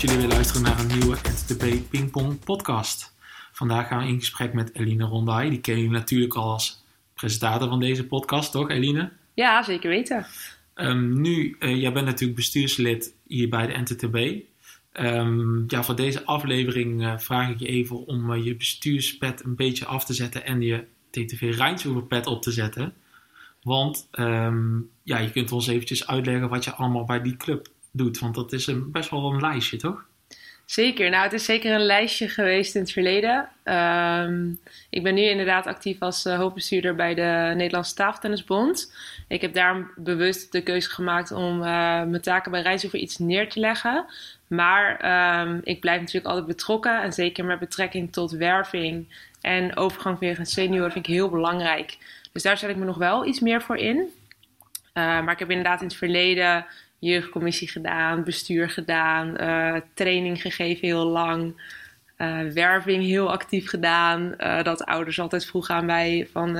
[0.00, 3.14] dat jullie weer luisteren naar een nieuwe NTB Pingpong podcast.
[3.52, 5.50] Vandaag gaan we in gesprek met Eline Rondai.
[5.50, 6.84] Die kennen jullie natuurlijk al als
[7.14, 9.10] presentator van deze podcast, toch Eline?
[9.34, 10.26] Ja, zeker weten.
[10.74, 14.42] Um, nu, uh, jij bent natuurlijk bestuurslid hier bij de NTTB.
[15.00, 19.56] Um, ja, voor deze aflevering uh, vraag ik je even om uh, je bestuurspet een
[19.56, 22.94] beetje af te zetten en je TTV Rijnsoever pet op te zetten.
[23.62, 28.18] Want um, ja, je kunt ons eventjes uitleggen wat je allemaal bij die club doet.
[28.18, 30.06] Want dat is een, best wel een lijstje, toch?
[30.64, 31.10] Zeker.
[31.10, 33.48] Nou, het is zeker een lijstje geweest in het verleden.
[33.64, 34.58] Um,
[34.90, 38.94] ik ben nu inderdaad actief als uh, hoofdbestuurder bij de Nederlandse Tafeltennisbond.
[39.28, 41.64] Ik heb daar bewust de keuze gemaakt om uh,
[42.02, 44.04] mijn taken bij Rijnsoever iets neer te leggen.
[44.46, 44.90] Maar
[45.40, 47.02] um, ik blijf natuurlijk altijd betrokken.
[47.02, 49.06] En zeker met betrekking tot werving
[49.40, 51.98] en overgang weer een senior vind ik heel belangrijk.
[52.32, 53.96] Dus daar zet ik me nog wel iets meer voor in.
[53.96, 54.04] Uh,
[54.94, 56.66] maar ik heb inderdaad in het verleden
[56.98, 61.62] jeugdcommissie gedaan, bestuur gedaan, uh, training gegeven heel lang,
[62.18, 64.34] uh, werving heel actief gedaan.
[64.38, 66.56] Uh, dat ouders altijd vroegen aan mij van,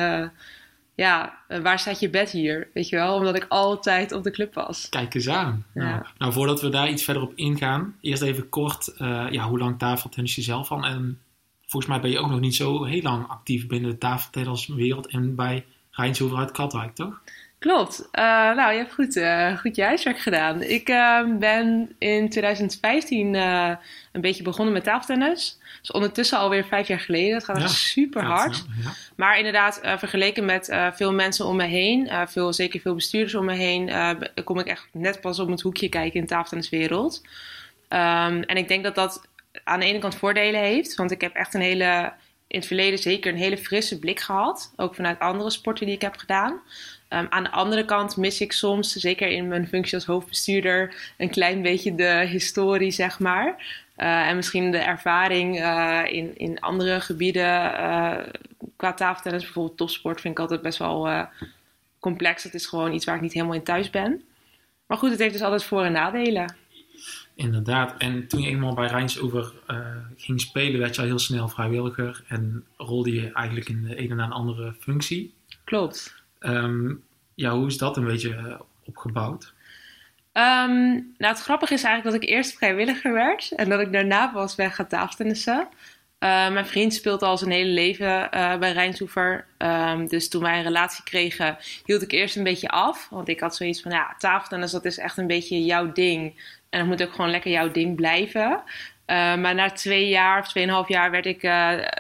[0.95, 2.69] ja, waar staat je bed hier?
[2.75, 4.89] Weet je wel, omdat ik altijd op de club was.
[4.89, 5.65] Kijk eens aan.
[5.75, 5.83] Ja.
[5.83, 8.95] Nou, nou, voordat we daar iets verder op ingaan, eerst even kort,
[9.31, 10.85] ja, hoe lang tafeltennis je zelf al?
[10.85, 11.21] En
[11.67, 15.35] volgens mij ben je ook nog niet zo heel lang actief binnen de tafeltenniswereld en
[15.35, 17.21] bij Rijnshoever uit Katwijk, toch?
[17.59, 18.09] Klopt.
[18.13, 18.23] Uh,
[18.55, 20.63] nou, je hebt goed, uh, goed je huiswerk gedaan.
[20.63, 23.79] Ik uh, ben in 2015 een
[24.13, 25.59] beetje begonnen met tafeltennis.
[25.81, 27.33] Dus ondertussen alweer vijf jaar geleden.
[27.33, 28.65] Dat gaat ja, super hard.
[28.83, 28.91] Ja.
[29.17, 33.55] Maar inderdaad, vergeleken met veel mensen om me heen, veel, zeker veel bestuurders om me
[33.55, 33.91] heen,
[34.45, 37.23] kom ik echt net pas op het hoekje kijken in de tafeltenniswereld.
[37.89, 39.29] Um, en ik denk dat dat
[39.65, 40.95] aan de ene kant voordelen heeft.
[40.95, 42.13] Want ik heb echt een hele,
[42.47, 44.73] in het verleden zeker een hele frisse blik gehad.
[44.77, 46.61] Ook vanuit andere sporten die ik heb gedaan.
[47.11, 51.31] Um, aan de andere kant mis ik soms, zeker in mijn functie als hoofdbestuurder, een
[51.31, 53.47] klein beetje de historie, zeg maar.
[53.97, 57.73] Uh, en misschien de ervaring uh, in, in andere gebieden.
[57.73, 58.17] Uh,
[58.77, 61.29] qua tafeltennis, bijvoorbeeld topsport, vind ik altijd best wel
[62.01, 62.43] complex.
[62.43, 64.23] Het is gewoon iets waar ik niet helemaal in thuis ben.
[64.87, 66.57] Maar goed, het heeft dus altijd voor- en nadelen.
[67.35, 67.95] Inderdaad.
[67.99, 69.53] En toen je eenmaal bij Rijnsover
[70.17, 72.25] ging spelen, werd je al heel snel vrijwilliger.
[72.29, 75.35] En rolde je eigenlijk in de ene naar een andere functie.
[75.65, 76.18] Klopt.
[76.41, 77.05] Um,
[77.35, 79.55] ja, hoe is dat een beetje uh, opgebouwd?
[80.33, 84.33] Um, nou, het grappige is eigenlijk dat ik eerst vrijwilliger werd en dat ik daarna
[84.33, 85.69] was weg gaan tafeltennissen.
[86.21, 89.47] Uh, mijn vriend speelt al zijn hele leven uh, bij Rijnsoever.
[90.09, 93.09] Dus toen wij een relatie kregen, hield ik eerst een beetje af.
[93.11, 96.43] Want ik had zoiets van, ja, tafeltennis, dat is echt een beetje jouw ding.
[96.71, 98.63] En dat moet ook gewoon lekker jouw ding blijven.
[99.11, 101.51] Uh, maar na twee jaar of tweeënhalf jaar werd ik uh,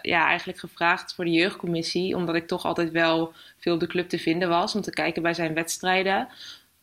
[0.03, 2.17] ja, eigenlijk gevraagd voor de jeugdcommissie.
[2.17, 4.75] Omdat ik toch altijd wel veel de club te vinden was.
[4.75, 6.19] Om te kijken bij zijn wedstrijden.
[6.19, 6.29] Um,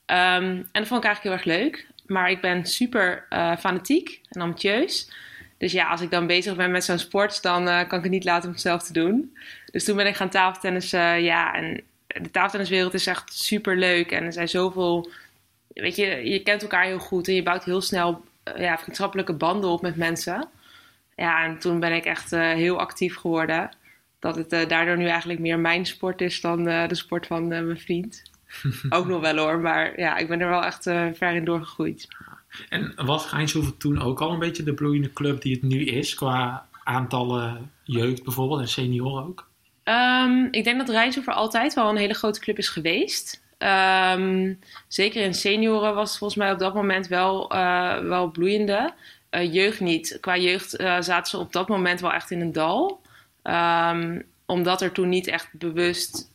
[0.07, 1.87] en dat vond ik eigenlijk heel erg leuk.
[2.05, 5.11] Maar ik ben super uh, fanatiek en ambitieus.
[5.57, 8.23] Dus ja, als ik dan bezig ben met zo'n sport, dan kan ik het niet
[8.23, 9.37] laten om het zelf te doen.
[9.71, 11.23] Dus toen ben ik gaan tafeltennissen.
[11.23, 14.11] ja, en de tafeltenniswereld is echt super leuk.
[14.11, 15.09] En er zijn zoveel...
[15.67, 18.23] Weet je, je kent elkaar heel goed en je bouwt heel snel
[18.57, 20.47] ja, vriendschappelijke banden op met mensen.
[21.15, 23.69] Ja, en toen ben ik echt uh, heel actief geworden.
[24.19, 27.47] Dat het uh, daardoor nu eigenlijk meer mijn sport is dan uh, de sport van
[27.47, 28.21] mijn vriend.
[28.89, 30.83] ook nog wel hoor, maar ja, ik ben er wel echt
[31.13, 32.07] ver in doorgegroeid.
[32.69, 36.15] En was Rijnshoeven toen ook al een beetje de bloeiende club die het nu is,
[36.15, 39.49] qua aantallen jeugd bijvoorbeeld en senioren ook?
[39.83, 43.43] Um, ik denk dat Rijnshoeven altijd wel een hele grote club is geweest.
[43.57, 48.93] Um, zeker in senioren was het volgens mij op dat moment wel, uh, wel bloeiende.
[49.31, 50.17] Uh, jeugd niet.
[50.21, 53.01] Qua jeugd uh, zaten ze op dat moment wel echt in een dal.
[53.43, 56.31] Um, omdat er toen niet echt bewust.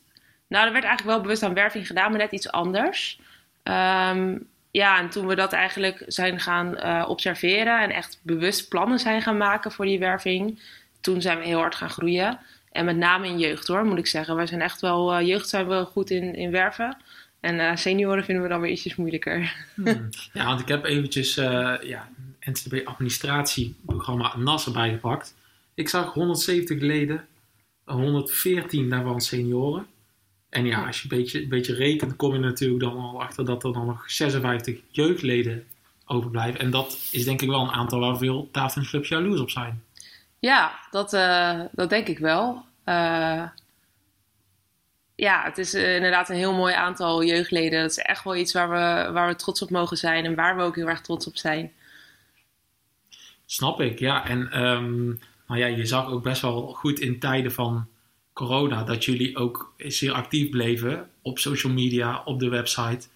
[0.47, 3.19] Nou, er werd eigenlijk wel bewust aan werving gedaan, maar net iets anders.
[3.63, 9.21] Um, ja, en toen we dat eigenlijk zijn gaan observeren en echt bewust plannen zijn
[9.21, 10.61] gaan maken voor die werving,
[11.01, 12.39] toen zijn we heel hard gaan groeien.
[12.71, 14.35] En met name in jeugd hoor, moet ik zeggen.
[14.35, 16.97] Wij zijn echt wel, jeugd zijn we goed in, in werven.
[17.41, 19.55] En uh, senioren vinden we dan weer ietsjes moeilijker.
[19.75, 20.09] Hmm.
[20.33, 22.09] Ja, want ik heb eventjes uh, ja,
[22.39, 25.35] NCTB administratieprogramma NAS erbij gepakt.
[25.73, 27.27] Ik zag 170 leden,
[27.83, 29.85] 114 daarvan senioren.
[30.49, 33.45] En ja, als je een beetje, een beetje rekent, kom je natuurlijk dan al achter
[33.45, 35.63] dat er dan nog 56 jeugdleden
[36.05, 36.59] overblijven.
[36.59, 39.83] En dat is denk ik wel een aantal waar veel tafeltennisclubs jaloers op zijn.
[40.39, 42.63] Ja, dat, uh, dat denk ik wel.
[42.85, 43.43] Uh,
[45.21, 47.81] ja, het is uh, inderdaad een heel mooi aantal jeugdleden.
[47.81, 50.55] Dat is echt wel iets waar we, waar we trots op mogen zijn en waar
[50.55, 51.71] we ook heel erg trots op zijn.
[53.45, 54.27] Snap ik, ja.
[54.27, 57.87] En um, nou ja, je zag ook best wel goed in tijden van
[58.33, 63.07] corona dat jullie ook zeer actief bleven op social media, op de website.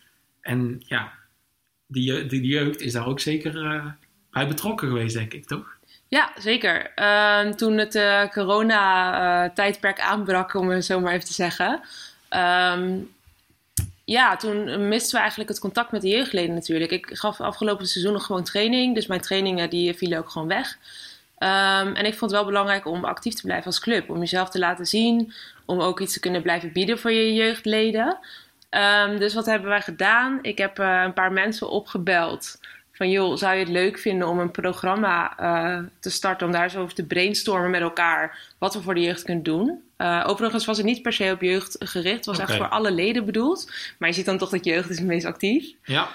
[0.42, 1.14] En ja,
[1.88, 3.54] die, jeugd is daar ook zeker
[4.32, 5.75] bij betrokken geweest, denk ik, toch?
[6.16, 6.92] Ja, zeker.
[6.96, 11.82] Ehm, toen het uh, corona-tijdperk aanbrak, om het zo maar even te zeggen.
[12.30, 12.98] Ehm,
[14.04, 16.92] ja, toen misten we eigenlijk het contact met de jeugdleden natuurlijk.
[16.92, 18.96] Ik gaf afgelopen seizoen nog gewoon training.
[18.96, 20.78] Dus mijn trainingen die vielen ook gewoon weg.
[21.38, 24.10] Ehm, en ik vond het wel belangrijk om actief te blijven als club.
[24.10, 25.34] Om jezelf te laten zien.
[25.66, 28.18] Om ook iets te kunnen blijven bieden voor je jeugdleden.
[29.18, 30.40] dus wat hebben wij gedaan?
[30.42, 32.58] Ik heb uh, een paar mensen opgebeld
[32.96, 36.70] van joh, zou je het leuk vinden om een programma uh, te starten om daar
[36.70, 39.82] zo over te brainstormen met elkaar wat we voor de jeugd kunnen doen.
[39.98, 42.48] Uh, overigens was het niet per se op jeugd gericht, het was okay.
[42.48, 43.72] echt voor alle leden bedoeld.
[43.98, 45.66] Maar je ziet dan toch dat jeugd is het meest actief.
[45.84, 46.08] Ja.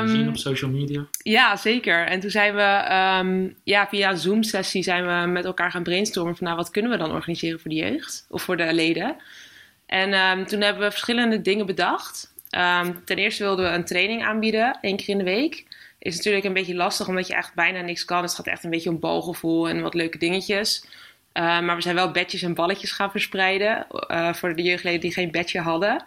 [0.00, 1.06] Um, zien op social media.
[1.22, 2.06] Ja, zeker.
[2.06, 6.46] En toen zijn we um, ja, via Zoom-sessie zijn we met elkaar gaan brainstormen van
[6.46, 9.16] nou, wat kunnen we dan organiseren voor de jeugd of voor de leden.
[9.86, 12.32] En um, toen hebben we verschillende dingen bedacht.
[13.04, 15.66] ten eerste wilden we een training aanbieden, één keer in de week
[15.98, 18.22] is natuurlijk een beetje lastig omdat je echt bijna niks kan.
[18.22, 20.84] Het gaat echt een beetje om balgevoel en wat leuke dingetjes.
[21.34, 25.12] Uh, maar we zijn wel bedjes en balletjes gaan verspreiden uh, voor de jeugdleden die
[25.12, 26.04] geen bedje hadden.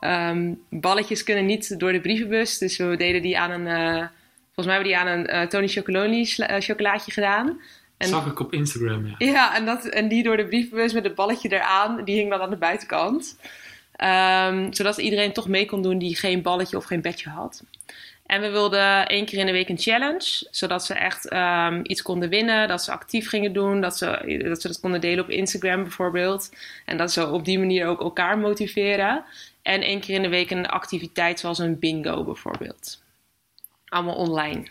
[0.00, 4.06] Um, balletjes kunnen niet door de brievenbus, dus we deden die aan een, uh,
[4.44, 6.24] volgens mij hebben we die aan een Tony Chocoloni
[6.58, 7.60] chocolaatje gedaan.
[7.96, 9.14] En, zag ik op Instagram, ja.
[9.18, 12.40] Ja, en, dat, en die door de brievenbus met het balletje eraan, die hing dan
[12.40, 13.38] aan de buitenkant.
[14.04, 17.62] Um, zodat iedereen toch mee kon doen die geen balletje of geen bedje had.
[18.28, 22.02] En we wilden één keer in de week een challenge, zodat ze echt um, iets
[22.02, 25.30] konden winnen, dat ze actief gingen doen, dat ze, dat ze dat konden delen op
[25.30, 26.50] Instagram bijvoorbeeld.
[26.84, 29.24] En dat ze op die manier ook elkaar motiveren.
[29.62, 33.02] En één keer in de week een activiteit zoals een bingo bijvoorbeeld.
[33.84, 34.66] Allemaal online.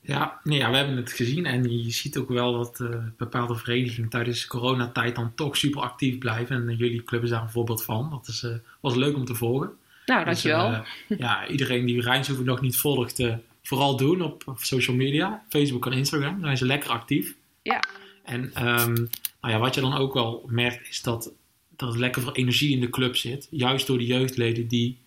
[0.00, 4.10] Ja, nee, we hebben het gezien en je ziet ook wel dat uh, bepaalde verenigingen
[4.10, 6.68] tijdens coronatijd dan toch super actief blijven.
[6.68, 8.10] En jullie club is daar een voorbeeld van.
[8.10, 9.76] Dat is, uh, was leuk om te volgen.
[10.06, 10.84] Nou, dankjewel.
[11.08, 15.44] Dus, ja, iedereen die Rijnshoeven nog niet volgt, uh, vooral doen op, social media.
[15.48, 17.34] Facebook en Instagram, daar zijn ze lekker actief.
[17.62, 17.82] Ja.
[18.24, 19.08] En um,
[19.40, 21.32] nou ja, wat je dan ook wel merkt, is dat,
[21.76, 23.48] dat er lekker veel energie in de club zit.
[23.50, 24.98] Juist door de jeugdleden die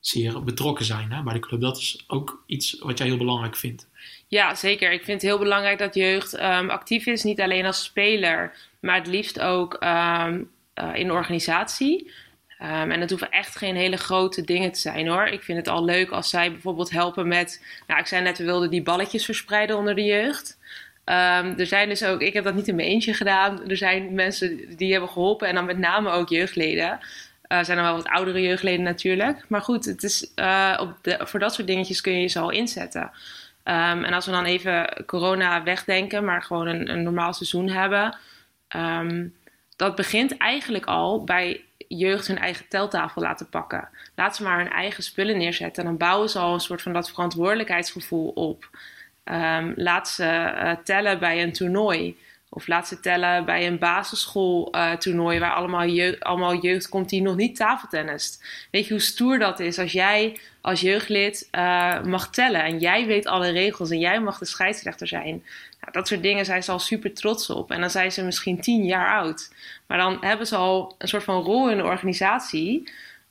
[0.00, 1.60] zeer betrokken zijn hè, bij de club.
[1.60, 3.88] Dat is ook iets wat jij heel belangrijk vindt.
[4.28, 4.92] Ja, zeker.
[4.92, 7.22] Ik vind het heel belangrijk dat jeugd um, actief is.
[7.22, 12.10] Niet alleen als speler, maar het liefst ook um, uh, in de organisatie.
[12.62, 15.26] Um, en het hoeven echt geen hele grote dingen te zijn hoor.
[15.26, 17.64] Ik vind het al leuk als zij bijvoorbeeld helpen met.
[17.86, 20.58] Nou, ik zei net, we wilden die balletjes verspreiden onder de jeugd.
[21.04, 23.68] Um, er zijn dus ook, ik heb dat niet in mijn eentje gedaan.
[23.68, 26.98] Er zijn mensen die hebben geholpen en dan met name ook jeugdleden.
[27.42, 29.44] Er uh, zijn er wel wat oudere jeugdleden natuurlijk.
[29.48, 32.50] Maar goed, het is, uh, op de, voor dat soort dingetjes kun je zo al
[32.50, 33.02] inzetten.
[33.02, 38.16] Um, en als we dan even corona wegdenken, maar gewoon een, een normaal seizoen hebben.
[39.76, 43.88] Dat begint eigenlijk al bij jeugd hun eigen teltafel laten pakken.
[44.14, 45.82] Laat ze maar hun eigen spullen neerzetten.
[45.82, 48.70] En dan bouwen ze al een soort van dat verantwoordelijkheidsgevoel op.
[49.24, 52.16] Um, laat ze uh, tellen bij een toernooi.
[52.48, 57.22] Of laat ze tellen bij een basisschooltoernooi uh, waar allemaal jeugd, allemaal jeugd komt die
[57.22, 58.44] nog niet tafeltennist.
[58.70, 63.06] Weet je hoe stoer dat is als jij als jeugdlid uh, mag tellen en jij
[63.06, 65.44] weet alle regels en jij mag de scheidsrechter zijn.
[65.86, 67.70] Nou, dat soort dingen zijn ze al super trots op.
[67.70, 69.54] En dan zijn ze misschien tien jaar oud.
[69.86, 72.90] Maar dan hebben ze al een soort van rol in de organisatie.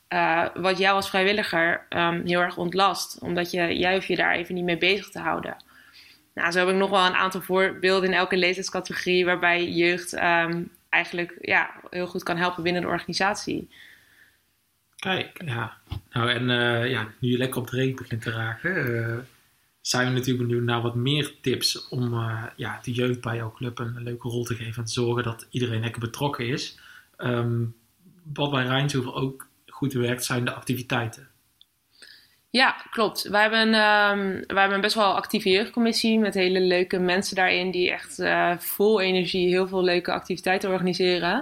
[0.09, 3.19] Uh, wat jou als vrijwilliger um, heel erg ontlast.
[3.19, 5.55] Omdat je, jij je daar even niet mee bezig te houden.
[6.33, 9.25] Nou, zo heb ik nog wel een aantal voorbeelden in elke leeftijdscategorie.
[9.25, 13.69] Waarbij jeugd um, eigenlijk ja, heel goed kan helpen binnen de organisatie.
[14.95, 15.77] Kijk, ja.
[16.11, 18.87] Nou, en uh, ja, nu je lekker op de reet begint te raken.
[18.87, 19.17] Uh,
[19.87, 23.51] zijn we natuurlijk benieuwd naar wat meer tips om uh, ja, de jeugd bij jouw
[23.51, 26.79] club een leuke rol te geven en te zorgen dat iedereen lekker betrokken is.
[27.17, 27.75] Um,
[28.33, 31.27] wat bij Rijnshoeven ook goed werkt, zijn de activiteiten.
[32.49, 33.23] Ja, klopt.
[33.23, 37.71] Wij hebben, um, wij hebben een best wel actieve jeugdcommissie met hele leuke mensen daarin
[37.71, 41.37] die echt uh, vol energie heel veel leuke activiteiten organiseren.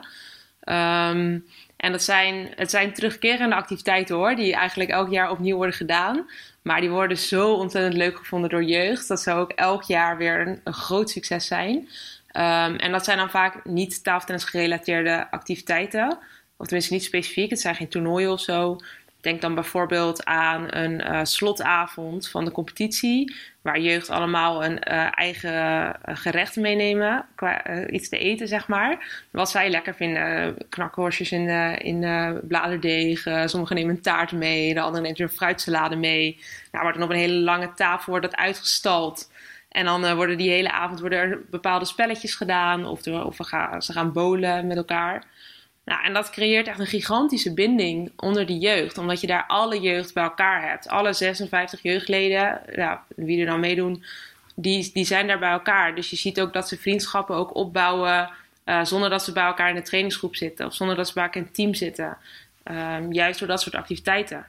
[0.66, 1.46] Um,
[1.78, 6.26] en dat zijn, het zijn terugkerende activiteiten hoor, die eigenlijk elk jaar opnieuw worden gedaan.
[6.64, 10.48] Maar die worden zo ontzettend leuk gevonden door jeugd, dat ze ook elk jaar weer
[10.48, 11.76] een, een groot succes zijn.
[11.76, 16.18] Um, en dat zijn dan vaak niet tafeltennis gerelateerde activiteiten.
[16.58, 18.78] Of tenminste niet specifiek, het zijn geen toernooien of zo.
[19.24, 25.18] Denk dan bijvoorbeeld aan een uh, slotavond van de competitie, waar jeugd allemaal een uh,
[25.18, 29.24] eigen uh, gerecht meenemen, qua, iets te eten zeg maar.
[29.32, 31.50] Wat zij lekker vinden, knakworstjes in,
[31.80, 32.00] in
[32.48, 36.40] bladerdeeg, sommigen nemen een taart mee, de anderen nemen een fruitsalade mee.
[36.72, 39.32] Nou, dan op een hele lange tafel wordt dat uitgestald.
[39.70, 43.94] En dan worden die hele avond worden er bepaalde spelletjes gedaan, of, of gaan, ze
[43.94, 45.24] gaan bowlen met elkaar.
[45.86, 49.80] Nou, en dat creëert echt een gigantische binding onder de jeugd, omdat je daar alle
[49.80, 50.88] jeugd bij elkaar hebt.
[50.88, 52.62] Alle 56 jeugdleden,
[53.16, 54.04] wie er dan meedoen,
[54.56, 55.96] die, die zijn daar bij elkaar.
[55.96, 58.30] Dus je ziet ook dat ze vriendschappen ook opbouwen
[58.66, 61.24] uh, zonder dat ze bij elkaar in de trainingsgroep zitten of zonder dat ze bij
[61.24, 62.18] elkaar in een team zitten.
[62.64, 64.46] Um, juist door dat soort activiteiten.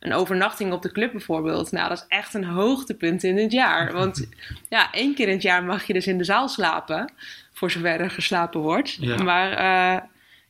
[0.00, 1.72] Een overnachting op de club bijvoorbeeld.
[1.72, 3.92] Nou, dat is echt een hoogtepunt in het jaar.
[3.98, 4.28] Want
[4.68, 7.12] ja, één keer in het jaar mag je dus in de zaal slapen.
[7.52, 8.96] Voor zover er geslapen wordt.
[9.00, 9.22] Ja.
[9.22, 10.02] Maar uh,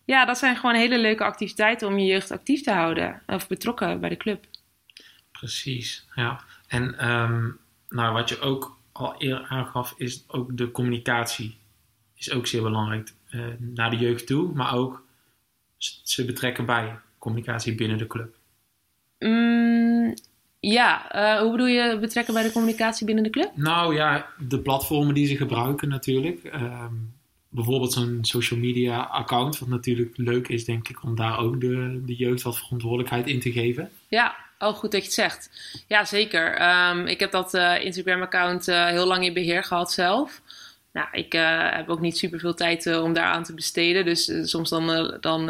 [0.06, 3.22] ja, dat zijn gewoon hele leuke activiteiten om je jeugd actief te houden.
[3.26, 4.44] Of betrokken bij de club.
[5.32, 6.40] Precies, ja.
[6.66, 7.58] En um,
[7.88, 11.56] nou, wat je ook al eerder aangaf, is ook de communicatie.
[12.14, 15.04] Is ook zeer belangrijk uh, naar de jeugd toe, maar ook
[16.02, 18.36] ze betrekken bij communicatie binnen de club.
[19.18, 20.14] Mm,
[20.60, 23.50] ja, uh, hoe bedoel je betrekken bij de communicatie binnen de club?
[23.54, 26.44] Nou ja, de platformen die ze gebruiken natuurlijk.
[26.44, 27.15] Um,
[27.56, 32.02] bijvoorbeeld zo'n social media account, wat natuurlijk leuk is, denk ik, om daar ook de,
[32.06, 33.90] de jeugd wat verantwoordelijkheid in te geven.
[34.08, 35.50] Ja, Oh, goed dat je het zegt.
[35.86, 36.62] Ja, zeker.
[36.90, 40.40] Um, ik heb dat uh, Instagram-account uh, heel lang in beheer gehad zelf.
[40.92, 44.04] Nou, ik uh, heb ook niet super veel tijd om daar aan te besteden.
[44.04, 45.46] Dus soms dan, dan,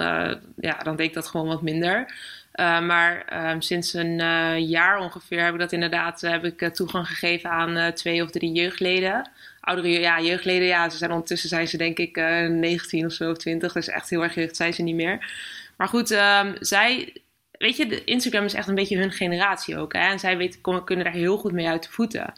[0.56, 2.14] ja, dan deed ik dat gewoon wat minder.
[2.56, 4.18] maar um, sinds een
[4.66, 9.30] jaar ongeveer heb ik dat inderdaad heb ik, toegang gegeven aan twee of drie jeugdleden.
[9.66, 13.36] Oudere ja, jeugdleden, ja, ze zijn ondertussen zijn ze denk ik 19 of zo of
[13.36, 13.72] 20.
[13.72, 15.32] Dus echt heel erg jeugd zijn ze niet meer.
[15.76, 17.12] Maar goed, um, zij
[17.58, 19.92] weet je, Instagram is echt een beetje hun generatie ook.
[19.92, 20.08] Hè?
[20.10, 22.32] En zij weten, kunnen daar heel goed mee uit de voeten.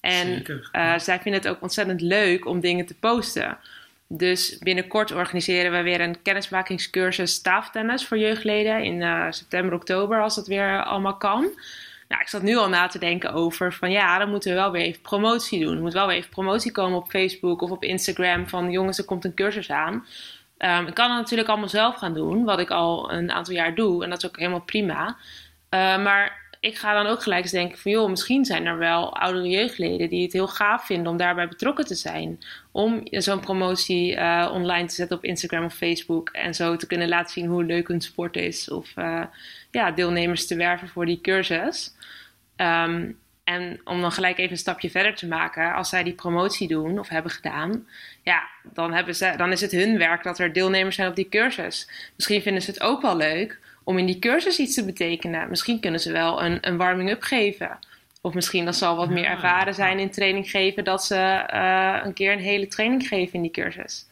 [0.00, 3.58] En uh, zij vinden het ook ontzettend leuk om dingen te posten.
[4.08, 10.34] Dus binnenkort organiseren we weer een kennismakingscursus tafeltennis voor jeugdleden in uh, september, oktober, als
[10.34, 11.50] dat weer allemaal kan.
[12.08, 14.70] Nou, ik zat nu al na te denken over van ja, dan moeten we wel
[14.70, 15.76] weer even promotie doen.
[15.76, 19.04] Er moet wel weer even promotie komen op Facebook of op Instagram van jongens, er
[19.04, 20.06] komt een cursus aan.
[20.58, 23.74] Um, ik kan het natuurlijk allemaal zelf gaan doen, wat ik al een aantal jaar
[23.74, 24.04] doe.
[24.04, 25.06] En dat is ook helemaal prima.
[25.06, 27.90] Uh, maar ik ga dan ook gelijk eens denken van...
[27.90, 31.12] joh, misschien zijn er wel oudere jeugdleden die het heel gaaf vinden...
[31.12, 32.38] om daarbij betrokken te zijn.
[32.72, 36.28] Om zo'n promotie uh, online te zetten op Instagram of Facebook...
[36.28, 38.70] en zo te kunnen laten zien hoe leuk hun sport is...
[38.70, 39.24] of uh,
[39.70, 41.94] ja, deelnemers te werven voor die cursus.
[42.56, 46.68] Um, en om dan gelijk even een stapje verder te maken, als zij die promotie
[46.68, 47.86] doen of hebben gedaan,
[48.22, 51.28] ja, dan, hebben ze, dan is het hun werk dat er deelnemers zijn op die
[51.28, 51.88] cursus.
[52.16, 55.48] Misschien vinden ze het ook wel leuk om in die cursus iets te betekenen.
[55.48, 57.78] Misschien kunnen ze wel een, een warming-up geven.
[58.20, 62.00] Of misschien dat ze al wat meer ervaren zijn in training geven, dat ze uh,
[62.04, 64.06] een keer een hele training geven in die cursus.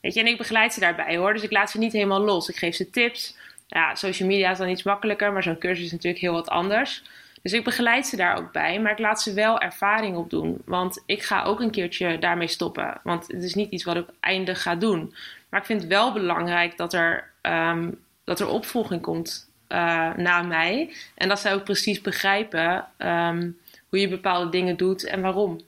[0.00, 2.48] Weet je, en ik begeleid ze daarbij hoor, dus ik laat ze niet helemaal los.
[2.48, 3.36] Ik geef ze tips.
[3.66, 7.02] Ja, social media is dan iets makkelijker, maar zo'n cursus is natuurlijk heel wat anders.
[7.42, 10.62] Dus ik begeleid ze daar ook bij, maar ik laat ze wel ervaring opdoen.
[10.64, 13.00] Want ik ga ook een keertje daarmee stoppen.
[13.02, 15.14] Want het is niet iets wat ik eindig ga doen.
[15.48, 20.42] Maar ik vind het wel belangrijk dat er, um, dat er opvolging komt uh, na
[20.42, 20.94] mij.
[21.14, 25.60] En dat zij ook precies begrijpen um, hoe je bepaalde dingen doet en waarom.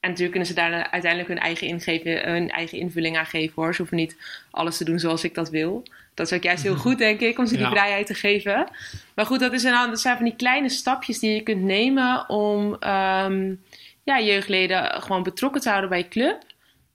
[0.00, 3.74] En natuurlijk kunnen ze daar uiteindelijk hun eigen, ingeven, hun eigen invulling aan geven hoor.
[3.74, 4.16] Ze hoeven niet
[4.50, 5.82] alles te doen zoals ik dat wil.
[6.14, 6.80] Dat is ook juist heel mhm.
[6.80, 7.70] goed, denk ik, om ze die ja.
[7.70, 8.68] vrijheid te geven.
[9.14, 12.28] Maar goed, dat, is een, dat zijn van die kleine stapjes die je kunt nemen
[12.28, 13.62] om um,
[14.02, 16.38] ja, jeugdleden gewoon betrokken te houden bij je club.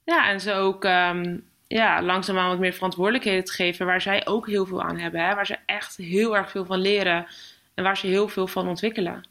[0.03, 4.47] Ja, en ze ook um, ja, langzaamaan wat meer verantwoordelijkheden te geven, waar zij ook
[4.47, 5.27] heel veel aan hebben.
[5.27, 5.35] Hè?
[5.35, 7.27] Waar ze echt heel erg veel van leren
[7.73, 9.23] en waar ze heel veel van ontwikkelen.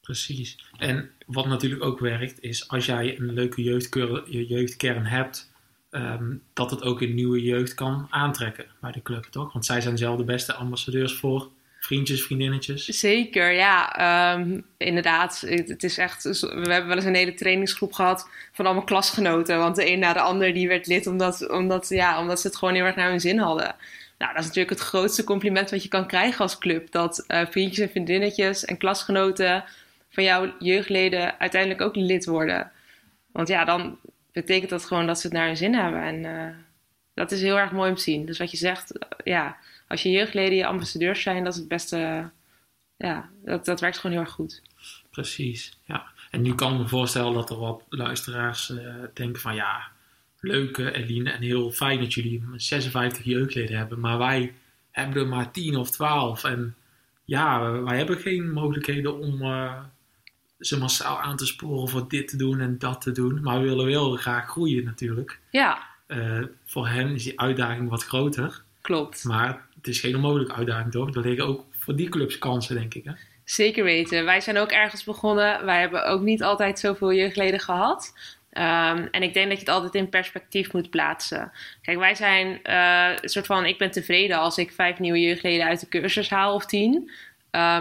[0.00, 0.58] Precies.
[0.78, 3.62] En wat natuurlijk ook werkt, is als jij een leuke
[4.46, 5.52] jeugdkern hebt
[5.90, 9.52] um, dat het ook een nieuwe jeugd kan aantrekken bij de club, toch?
[9.52, 12.84] Want zij zijn zelf de beste ambassadeurs voor vriendjes, vriendinnetjes.
[12.84, 14.34] Zeker, ja.
[14.34, 16.22] Um, inderdaad, het is echt...
[16.40, 19.58] We hebben wel eens een hele trainingsgroep gehad van allemaal klasgenoten.
[19.58, 22.56] Want de een na de ander die werd lid omdat, omdat, ja, omdat ze het
[22.56, 23.74] gewoon heel erg naar hun zin hadden.
[24.18, 26.90] Nou, dat is natuurlijk het grootste compliment wat je kan krijgen als club.
[26.90, 29.64] Dat uh, vriendjes en vriendinnetjes en klasgenoten
[30.10, 32.70] van jouw jeugdleden uiteindelijk ook lid worden.
[33.32, 33.98] Want ja, dan
[34.32, 36.02] betekent dat gewoon dat ze het naar hun zin hebben.
[36.02, 36.48] En uh,
[37.14, 38.26] dat is heel erg mooi om te zien.
[38.26, 39.56] Dus wat je zegt, uh, ja,
[39.90, 42.30] als je jeugdleden je ambassadeurs zijn, dat is het beste.
[42.96, 44.62] Ja, dat, dat werkt gewoon heel erg goed.
[45.10, 46.06] Precies, ja.
[46.30, 48.72] En nu kan ik me voorstellen dat er wat luisteraars
[49.14, 49.88] denken van ja,
[50.40, 54.54] leuk Eline en heel fijn dat jullie 56 jeugdleden hebben, maar wij
[54.90, 56.44] hebben er maar 10 of 12.
[56.44, 56.74] En
[57.24, 59.42] ja, wij hebben geen mogelijkheden om
[60.60, 63.42] ze massaal aan te sporen voor dit te doen en dat te doen.
[63.42, 65.40] Maar we willen wel graag groeien natuurlijk.
[65.50, 65.88] Ja.
[66.06, 68.62] Uh, voor hen is die uitdaging wat groter.
[68.80, 69.24] Klopt.
[69.24, 71.14] Maar het is geen onmogelijke uitdaging toch?
[71.14, 73.12] Er liggen ook voor die clubs kansen denk ik hè?
[73.44, 74.24] Zeker weten.
[74.24, 75.64] Wij zijn ook ergens begonnen.
[75.64, 78.12] Wij hebben ook niet altijd zoveel jeugdleden gehad.
[78.52, 81.52] Um, en ik denk dat je het altijd in perspectief moet plaatsen.
[81.82, 85.66] Kijk, wij zijn uh, een soort van: ik ben tevreden als ik vijf nieuwe jeugdleden
[85.66, 86.92] uit de cursus haal of tien.
[86.92, 87.10] Uh,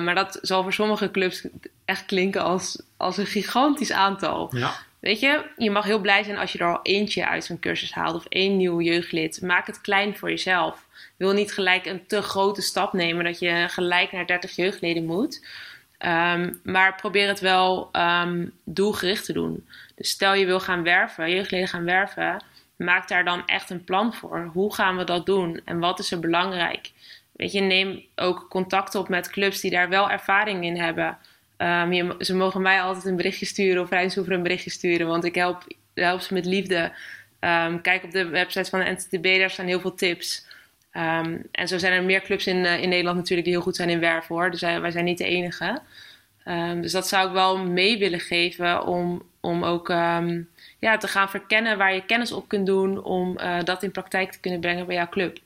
[0.04, 1.48] maar dat zal voor sommige clubs
[1.86, 4.56] echt klinken als, als een gigantisch aantal.
[4.56, 4.76] Ja.
[5.00, 7.94] Weet je, je mag heel blij zijn als je er al eentje uit zo'n cursus
[7.94, 9.42] haalt of één nieuw jeugdlid.
[9.42, 10.88] Maak het klein voor jezelf.
[11.20, 15.46] Wil niet gelijk een te grote stap nemen dat je gelijk naar 30 jeugdleden moet.
[16.06, 19.68] Um, maar probeer het wel um, doelgericht te doen.
[19.96, 22.44] Dus stel je wil gaan werven, jeugdleden gaan werven,
[22.76, 24.50] maak daar dan echt een plan voor.
[24.54, 26.92] Hoe gaan we dat doen en wat is er belangrijk?
[27.32, 31.18] Weet je, neem ook contact op met clubs die daar wel ervaring in hebben.
[31.58, 35.24] Um, je, ze mogen mij altijd een berichtje sturen of Rijnshoever een berichtje sturen, want
[35.24, 36.92] ik help, help ze met liefde.
[37.82, 40.48] Kijk op de website van de NTTB, daar staan heel veel tips.
[40.94, 43.76] Um, en zo zijn er meer clubs in, uh, in Nederland natuurlijk die heel goed
[43.76, 44.52] zijn in werven hoor.
[44.52, 45.82] Dus wij, wij zijn niet de enige.
[46.82, 49.90] dus dat zou ik wel mee willen geven om, om ook
[50.80, 54.32] ja, te gaan verkennen waar je kennis op kunt doen om uh, dat in praktijk
[54.32, 55.40] te kunnen brengen bij jouw club.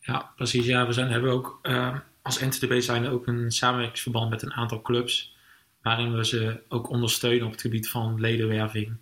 [0.00, 0.66] Ja, precies.
[0.66, 4.82] Ja, we zijn, hebben ook uh, als NTDB zijn ook een samenwerkingsverband met een aantal
[4.82, 5.36] clubs.
[5.82, 8.96] Waarin we ze ook ondersteunen op het gebied van ledenwerving.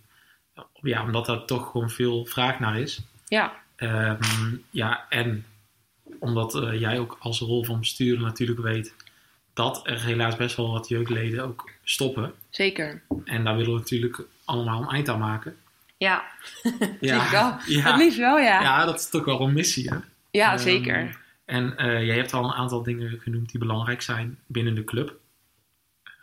[0.83, 3.01] Ja, omdat daar toch gewoon veel vraag naar is.
[3.27, 3.53] Ja.
[3.83, 5.45] Um, ja, en
[6.19, 8.95] omdat uh, jij ook als rol van bestuurder natuurlijk weet
[9.53, 12.35] dat er helaas best wel wat jeugdleden ook stoppen.
[12.51, 13.03] Zeker.
[13.25, 15.57] En daar willen we natuurlijk allemaal een eind aan maken.
[15.97, 16.25] Ja,
[17.01, 17.31] ja.
[17.31, 17.57] wel.
[17.67, 17.85] Ja.
[17.85, 18.63] Dat liefst wel, ja.
[18.63, 19.97] Ja, dat is toch wel een missie, hè?
[20.31, 21.19] Ja, um, zeker.
[21.45, 25.19] En uh, jij hebt al een aantal dingen genoemd die belangrijk zijn binnen de club.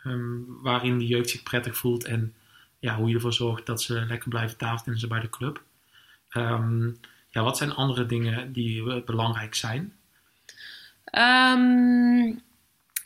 [0.04, 2.34] Um, waarin de jeugd zich prettig voelt en
[2.78, 5.62] ja, hoe je ervoor zorgt dat ze lekker blijven tafeltennissen bij de club.
[6.36, 7.00] Um,
[7.30, 9.92] ja, wat zijn andere dingen die belangrijk zijn?
[11.12, 12.42] Um,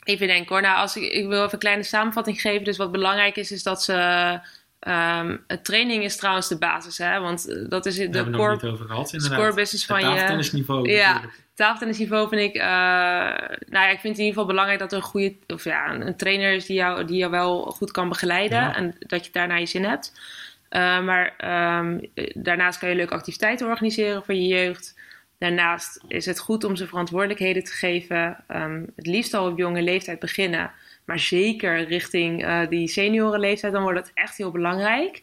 [0.03, 0.61] even denken hoor.
[0.61, 2.63] Nou, als ik, ik wil even een kleine samenvatting geven.
[2.63, 4.39] Dus wat belangrijk is, is dat ze
[4.87, 7.19] Um, training is trouwens de basis, hè?
[7.19, 9.39] want eh, dat is de Daar core, het over gehad, inderdaad.
[9.39, 10.11] core business van het je.
[10.11, 10.89] tafeltennisniveau.
[10.89, 11.21] Ja,
[11.55, 12.55] tafeltennisniveau vind ik.
[12.55, 15.63] Uh, nou ja, ik vind het in ieder geval belangrijk dat er een goede, of
[15.63, 18.75] ja, een trainer is die jou, die jou wel goed kan begeleiden Ja.
[18.75, 20.11] en dat je daarna je zin hebt.
[20.75, 21.33] Uh, maar
[21.79, 24.99] um, daarnaast kan je leuke activiteiten organiseren voor je jeugd.
[25.37, 28.43] Daarnaast is het goed om ze verantwoordelijkheden te geven.
[28.47, 30.71] Um, het liefst al op jonge leeftijd beginnen.
[31.05, 35.21] Maar zeker richting uh, die seniorenleeftijd, dan wordt dat echt heel belangrijk.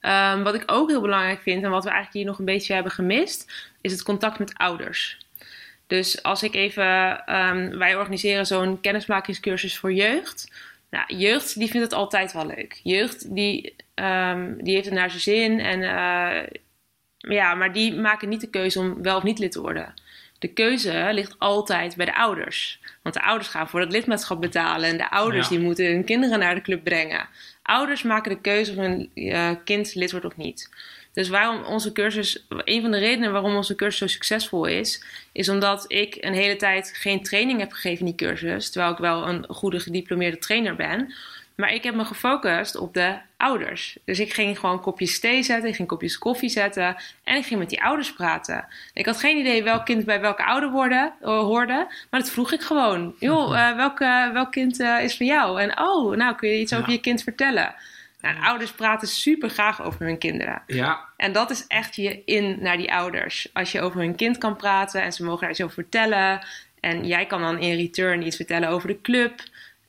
[0.00, 2.74] Um, wat ik ook heel belangrijk vind en wat we eigenlijk hier nog een beetje
[2.74, 5.18] hebben gemist, is het contact met ouders.
[5.86, 6.84] Dus als ik even,
[7.78, 10.52] wij organiseren zo'n kennismakingscursus voor jeugd.
[10.90, 12.80] Nou, jeugd die vindt het altijd wel leuk.
[12.82, 15.60] Jeugd die, um, die heeft het naar zijn zin.
[15.60, 16.58] En, uh,
[17.16, 19.94] ja, maar die maken niet de keuze om wel of niet lid te worden.
[20.38, 22.80] De keuze ligt altijd bij de ouders.
[23.02, 24.88] Want de ouders gaan voor het lidmaatschap betalen.
[24.88, 25.56] En de ouders Ja.
[25.56, 27.28] die moeten hun kinderen naar de club brengen.
[27.62, 30.70] Ouders maken de keuze of hun uh, kind lid wordt of niet.
[31.12, 35.48] Dus waarom onze cursus, een van de redenen waarom onze cursus zo succesvol is, is
[35.48, 39.28] omdat ik een hele tijd geen training heb gegeven in die cursus, terwijl ik wel
[39.28, 41.14] een goede gediplomeerde trainer ben.
[41.56, 43.98] Maar ik heb me gefocust op de ouders.
[44.04, 47.58] Dus ik ging gewoon kopjes thee zetten, ik ging kopjes koffie zetten en ik ging
[47.60, 48.64] met die ouders praten.
[48.92, 52.52] Ik had geen idee welk kind bij welke ouder worden, uh, hoorde, maar dat vroeg
[52.52, 53.14] ik gewoon.
[53.18, 55.60] Joh, uh, welk, uh, welk kind uh, is van jou?
[55.60, 56.78] En oh, nou kun je iets Ja.
[56.78, 57.74] over je kind vertellen?
[58.20, 60.62] Nou, ouders praten super graag over hun kinderen.
[60.66, 63.48] Ja, En dat is echt je in naar die ouders.
[63.52, 66.40] Als je over hun kind kan praten en ze mogen daar iets over vertellen.
[66.80, 69.32] En jij kan dan in return iets vertellen over de club.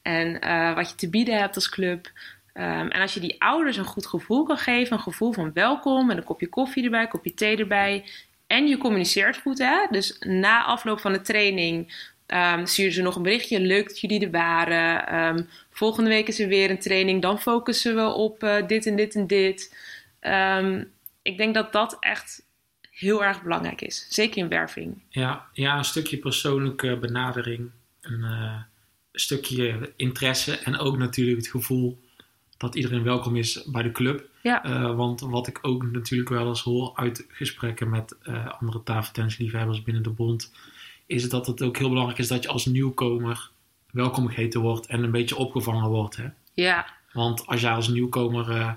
[0.02, 2.12] En uh, wat je te bieden hebt als club.
[2.54, 6.06] Um, en als je die ouders een goed gevoel kan geven, een gevoel van welkom,
[6.06, 8.06] met een kopje koffie erbij, een kopje thee erbij.
[8.48, 9.88] En je communiceert goed, hè?
[9.90, 11.94] Dus na afloop van de training
[12.28, 13.60] um, sturen ze nog een berichtje.
[13.60, 15.16] Leuk dat jullie er waren.
[15.16, 17.22] Um, volgende week is er weer een training.
[17.22, 19.76] Dan focussen we op uh, dit en dit en dit.
[21.22, 22.46] Ik denk dat dat echt
[22.92, 24.06] heel erg belangrijk is.
[24.10, 25.02] Zeker in werving.
[25.10, 27.72] ja, ja, een stukje persoonlijke benadering.
[28.02, 28.62] Een uh,
[29.14, 30.58] stukje interesse.
[30.58, 32.00] En ook natuurlijk het gevoel
[32.58, 34.30] dat iedereen welkom is bij de club.
[34.42, 34.66] Ja.
[34.66, 39.84] Uh, want wat ik ook natuurlijk wel eens hoor uit gesprekken met uh, andere tafeltennisliefhebbers
[39.84, 40.52] binnen de bond,
[41.06, 43.50] is dat het ook heel belangrijk is dat je als nieuwkomer
[43.92, 46.16] welkom geheten wordt en een beetje opgevangen wordt.
[46.16, 46.28] Hè?
[46.54, 46.86] Ja.
[47.14, 48.72] Want als jij als nieuwkomer uh,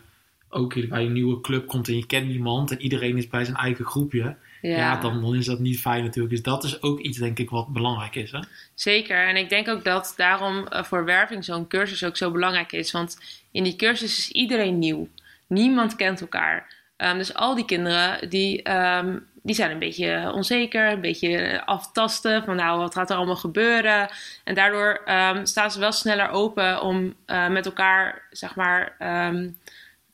[0.48, 3.56] ook bij een nieuwe club komt en je kent niemand en iedereen is bij zijn
[3.56, 4.36] eigen groepje,
[4.68, 6.34] ja, ja dan, dan, is dat niet fijn natuurlijk.
[6.34, 8.32] Dus dat is ook iets, denk ik, wat belangrijk is.
[8.32, 8.38] Hè?
[8.74, 9.28] Zeker.
[9.28, 12.90] En ik denk ook dat daarom uh, voor werving zo'n cursus ook zo belangrijk is.
[12.90, 13.18] Want
[13.50, 15.08] in die cursus is iedereen nieuw.
[15.46, 16.72] Niemand kent elkaar.
[16.96, 22.44] Um, dus al die kinderen die, um, die zijn een beetje onzeker, een beetje aftasten
[22.44, 24.08] van nou wat gaat er allemaal gebeuren.
[24.44, 28.96] En daardoor um, staan ze wel sneller open om uh, met elkaar zeg maar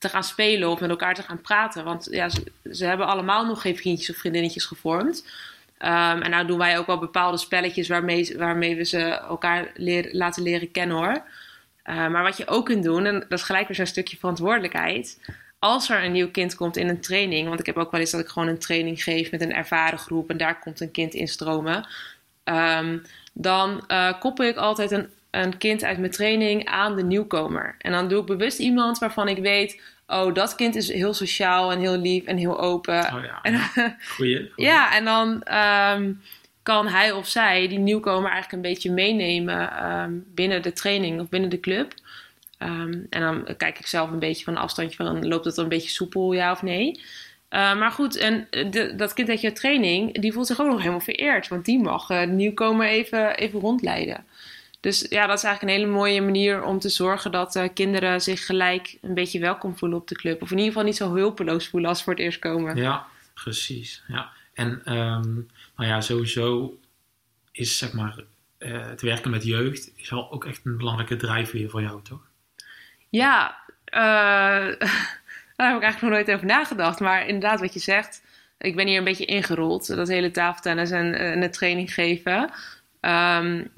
[0.01, 1.85] te gaan spelen of met elkaar te gaan praten.
[1.85, 2.29] Want ja,
[2.73, 5.27] ze, hebben allemaal nog geen vriendjes of vriendinnetjes gevormd.
[5.79, 9.71] Ehm, en nou doen wij ook wel bepaalde spelletjes waarmee, waarmee we ze elkaar
[10.13, 11.23] laten leren kennen hoor.
[11.85, 15.19] Uh, maar wat je ook kunt doen, en dat is gelijk weer zo'n stukje verantwoordelijkheid.
[15.59, 18.11] Als er een nieuw kind komt in een training, want ik heb ook wel eens
[18.11, 21.15] dat ik gewoon een training geef met een ervaren groep en daar komt een kind
[21.15, 21.87] in stromen.
[22.45, 27.75] Um, dan uh, koppel ik altijd een, een kind uit mijn training aan de nieuwkomer.
[27.79, 31.73] En dan doe ik bewust iemand waarvan ik weet, oh, dat kind is heel sociaal
[31.73, 33.15] en heel lief en heel open.
[33.15, 33.61] Oh ja, En,
[34.17, 34.53] goeie.
[34.57, 35.43] ja, en dan
[35.99, 36.21] um,
[36.63, 41.29] kan hij of zij die nieuwkomer eigenlijk een beetje meenemen um, binnen de training of
[41.29, 41.95] binnen de club.
[42.59, 45.69] Um, en dan kijk ik zelf een beetje van een afstandje van, loopt het een
[45.69, 47.01] beetje soepel, ja of nee?
[47.51, 50.79] Uh, maar goed, en de, dat kind uit je training, die voelt zich ook nog
[50.79, 51.49] helemaal vereerd.
[51.49, 54.25] Want die mag uh, de nieuwkomer even, even rondleiden.
[54.81, 58.21] Dus ja, dat is eigenlijk een hele mooie manier om te zorgen dat uh, kinderen
[58.21, 60.43] zich gelijk een beetje welkom voelen op de club.
[60.43, 62.77] Of in ieder geval niet zo hulpeloos voelen als ze voor het eerst komen.
[62.77, 64.03] Ja, precies.
[64.09, 64.31] Ja.
[64.55, 66.79] En um, nou ja, sowieso
[67.53, 68.25] is zeg maar
[68.59, 72.21] uh, het werken met jeugd is wel ook echt een belangrijke drijfveer voor jou, toch?
[73.09, 74.79] Ja, uh,
[75.57, 77.01] daar heb ik eigenlijk nog nooit over nagedacht.
[77.01, 78.23] Maar inderdaad, wat je zegt,
[78.59, 79.87] ik ben hier een beetje ingerold.
[79.87, 82.51] Dat hele tafeltennis en, en het training geven.
[83.01, 83.71] Um,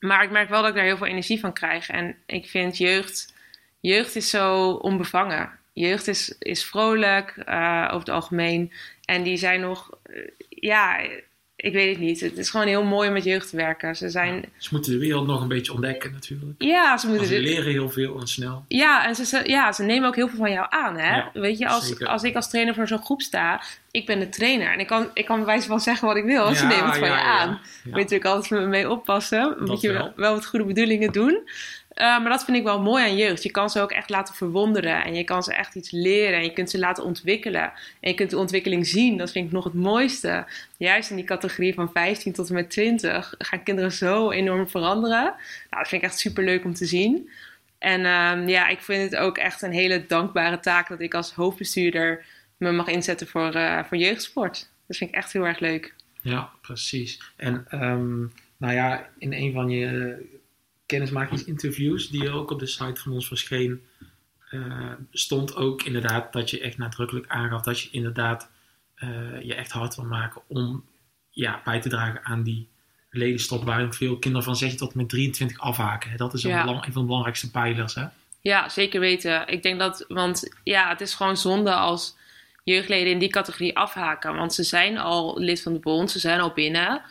[0.00, 1.88] maar ik merk wel dat ik daar heel veel energie van krijg.
[1.88, 3.34] En ik vind jeugd,
[3.80, 5.58] jeugd is zo onbevangen.
[5.72, 8.72] Jeugd is, is vrolijk uh, over het algemeen.
[9.04, 11.00] En die zijn nog, uh, ja,
[11.60, 12.20] ik weet het niet.
[12.20, 13.96] Het is gewoon heel mooi om met jeugd te werken.
[13.96, 14.34] Ze, zijn...
[14.34, 16.62] Ja, ze moeten de wereld nog een beetje ontdekken natuurlijk.
[16.62, 17.26] Ja, ze moeten...
[17.26, 18.64] ze leren heel veel en snel.
[18.68, 20.96] Ja, en ze, ja, ze nemen ook heel veel van jou aan.
[20.96, 21.16] Hè?
[21.16, 24.28] Ja, weet je, als, als ik als trainer voor zo'n groep sta, ik ben de
[24.28, 24.72] trainer.
[24.72, 26.48] En ik kan, ik kan bij wijze van zeggen wat ik wil.
[26.48, 27.48] Ja, ze nemen het van je aan.
[27.50, 29.40] Moet je natuurlijk altijd mee oppassen.
[29.58, 30.12] Dat Moet je wel.
[30.16, 31.48] wel met goede bedoelingen doen.
[32.00, 33.42] Uh, maar dat vind ik wel mooi aan jeugd.
[33.42, 35.04] Je kan ze ook echt laten verwonderen.
[35.04, 36.38] En je kan ze echt iets leren.
[36.38, 37.72] En je kunt ze laten ontwikkelen.
[38.00, 39.16] En je kunt de ontwikkeling zien.
[39.16, 40.44] Dat vind ik nog het mooiste.
[40.76, 45.22] Juist in die categorie van 15 tot en met 20 gaan kinderen zo enorm veranderen.
[45.22, 45.36] Nou,
[45.70, 47.30] dat vind ik echt super leuk om te zien.
[47.78, 51.32] En uh, ja, ik vind het ook echt een hele dankbare taak dat ik als
[51.32, 52.24] hoofdbestuurder
[52.56, 54.70] me mag inzetten voor, uh, voor jeugdsport.
[54.86, 55.94] Dat vind ik echt heel erg leuk.
[56.20, 57.20] Ja, precies.
[57.36, 60.16] En um, nou ja, in een van je
[60.90, 63.82] kennismakingsinterviews die ook op de site van ons verscheen,
[64.50, 68.50] uh, stond ook inderdaad dat je echt nadrukkelijk aangaf dat je inderdaad
[68.96, 70.84] uh, je echt hard wil maken om
[71.30, 72.68] ja, bij te dragen aan die
[73.10, 76.16] ledenstop waarin veel kinderen van 16 tot met 23 afhaken.
[76.16, 76.62] Dat is Ja.
[76.62, 77.94] een, een van de belangrijkste pijlers.
[77.94, 78.04] Hè?
[78.40, 79.48] Ja, zeker weten.
[79.48, 82.16] Ik denk dat, want ja, het is gewoon zonde als
[82.64, 84.34] jeugdleden in die categorie afhaken.
[84.36, 87.02] Want ze zijn al lid van de bond, ze zijn al binnen.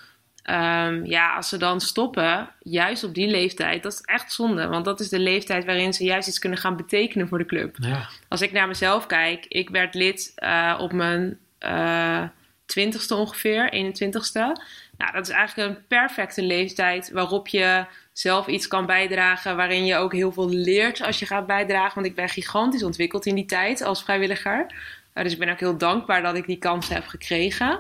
[0.43, 4.67] Um, ja, als ze dan stoppen, juist op die leeftijd, dat is echt zonde.
[4.67, 7.75] Want dat is de leeftijd waarin ze juist iets kunnen gaan betekenen voor de club.
[7.80, 12.23] Ja, Als ik naar mezelf kijk, ik werd lid uh, op mijn uh,
[12.65, 14.62] twintigste ongeveer, 21ste.
[14.97, 19.95] Nou, dat is eigenlijk een perfecte leeftijd waarop je zelf iets kan bijdragen, waarin je
[19.95, 21.95] ook heel veel leert als je gaat bijdragen.
[21.95, 24.65] Want ik ben gigantisch ontwikkeld in die tijd als vrijwilliger.
[25.13, 27.80] Uh, dus ik ben ook heel dankbaar dat ik die kans heb gekregen.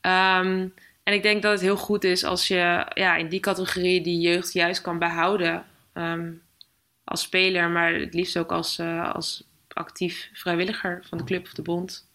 [0.00, 0.74] Um,
[1.10, 4.20] en ik denk dat het heel goed is als je ja, in die categorie die
[4.20, 5.64] jeugd juist kan behouden.
[5.94, 6.42] Um,
[7.04, 11.52] als speler, maar het liefst ook als, uh, als actief vrijwilliger van de club of
[11.52, 12.06] de bond.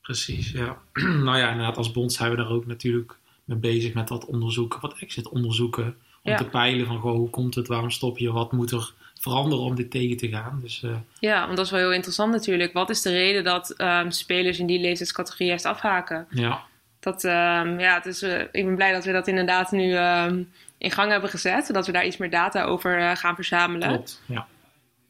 [0.00, 0.50] precies.
[0.50, 0.78] Ja.
[1.26, 4.80] nou ja, inderdaad, als bond zijn we daar ook natuurlijk mee bezig met wat onderzoeken,
[4.80, 5.84] wat exit onderzoeken.
[6.22, 6.36] Om Ja.
[6.36, 9.74] te peilen van goh, hoe komt het, waarom stop je, wat moet er veranderen om
[9.74, 10.58] dit tegen te gaan.
[10.62, 12.72] Dus uh, Ja, want dat is wel heel interessant natuurlijk.
[12.72, 16.26] Wat is de reden dat um, spelers in die leeftijdscategorie juist afhaken?
[16.30, 16.62] ja,
[17.04, 20.52] Dat, um, ja, het is, uh, ik ben blij dat we dat inderdaad nu um,
[20.78, 21.68] in gang hebben gezet.
[21.72, 23.88] Dat we daar iets meer data over uh, gaan verzamelen.
[23.88, 24.22] klopt.
[24.26, 24.46] Ja.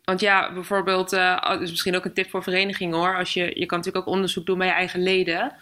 [0.04, 3.16] Want ja, bijvoorbeeld, uh, dus misschien ook een tip voor verenigingen hoor.
[3.16, 5.52] Als je, je kan natuurlijk ook onderzoek doen bij je eigen leden.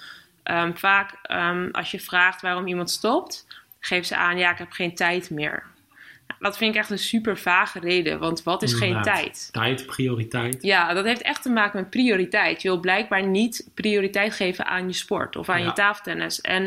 [0.45, 3.47] Um, vaak um, als je vraagt waarom iemand stopt,
[3.81, 5.63] geef ze aan, ja, ik heb geen tijd meer.
[6.39, 9.05] Dat vind ik echt een super vage reden, want wat is Inderdaad.
[9.05, 9.49] geen tijd?
[9.53, 10.63] Tijd, prioriteit.
[10.63, 12.63] Ja, dat heeft echt te maken met prioriteit.
[12.63, 15.67] Je wil blijkbaar niet prioriteit geven aan je sport of aan Ja.
[15.67, 16.41] je tafeltennis.
[16.41, 16.63] En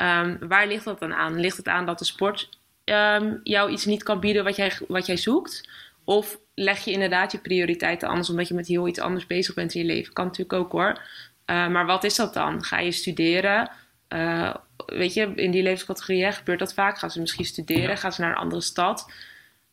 [0.00, 1.40] um, waar ligt dat dan aan?
[1.40, 2.48] Ligt het aan dat de sport
[2.84, 5.68] um, jou iets niet kan bieden wat jij, wat jij zoekt?
[6.04, 9.74] Of leg je inderdaad je prioriteiten anders omdat je met heel iets anders bezig bent
[9.74, 10.12] in je leven?
[10.12, 10.88] Kan natuurlijk ook hoor.
[11.46, 12.64] Uh, maar wat is dat dan?
[12.64, 13.70] Ga je studeren?
[14.08, 14.54] Uh,
[14.86, 16.98] weet je, in die levenscategorie hè, gebeurt dat vaak.
[16.98, 17.88] Gaan ze misschien studeren?
[17.88, 17.96] Ja.
[17.96, 19.12] Gaan ze naar een andere stad?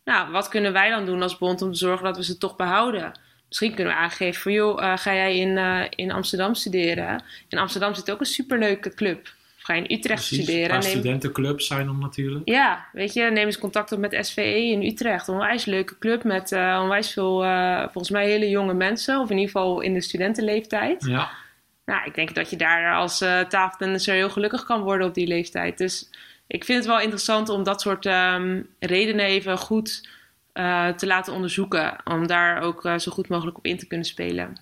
[0.04, 2.56] Nou, wat kunnen wij dan doen als bond om te zorgen dat we ze toch
[2.56, 3.20] behouden?
[3.48, 7.24] Misschien kunnen we aangeven van, joh, uh, ga jij in, uh, in Amsterdam studeren?
[7.48, 9.22] In Amsterdam zit ook een superleuke club.
[9.58, 10.44] Of ga je in Utrecht Precies.
[10.44, 10.80] studeren?
[10.80, 10.90] Neem...
[10.90, 12.50] studentenclubs zijn er natuurlijk.
[12.50, 15.28] Ja, weet je, neem eens contact op met SVE in Utrecht.
[15.28, 17.42] Een onwijs leuke club met uh, onwijs veel,
[17.82, 19.20] volgens mij hele jonge mensen.
[19.20, 21.06] Of in ieder geval in de studentenleeftijd.
[21.06, 21.30] Ja.
[21.86, 25.28] Nou, ik denk dat je daar als uh, tafeltennisser heel gelukkig kan worden op die
[25.28, 25.78] leeftijd.
[25.78, 26.10] Dus
[26.48, 30.10] ik vind het wel interessant om dat soort ehm, redenen even goed
[30.54, 31.96] uh, te laten onderzoeken.
[32.04, 34.58] Om daar ook uh, zo goed mogelijk op in te kunnen spelen.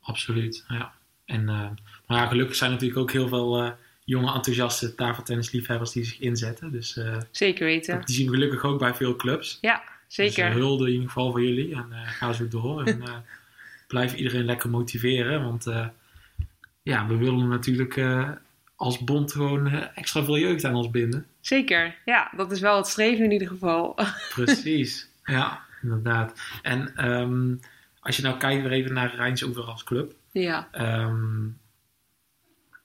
[0.00, 0.92] Absoluut, ja.
[1.24, 1.44] En
[2.06, 6.72] maar ja, gelukkig zijn natuurlijk ook heel veel jonge enthousiaste tafeltennisliefhebbers die zich inzetten.
[6.72, 8.02] Dus, zeker weten.
[8.04, 9.58] Die zien we gelukkig ook bij veel clubs.
[9.60, 10.46] Ja, zeker.
[10.46, 12.84] Dus hulde in ieder geval voor jullie en ga zo door.
[12.84, 13.02] en
[13.86, 15.66] blijf iedereen lekker motiveren, want
[16.86, 18.00] ja, we willen natuurlijk
[18.76, 21.26] als bond gewoon extra veel jeugd aan ons binden.
[21.40, 23.94] Zeker, ja, dat is wel het streven in ieder geval.
[24.34, 26.40] Precies, ja, inderdaad.
[26.62, 27.60] En um,
[28.00, 30.14] als je nou kijkt weer even naar Rijnsoever als club.
[30.32, 30.68] Ja.
[30.72, 31.58] Um,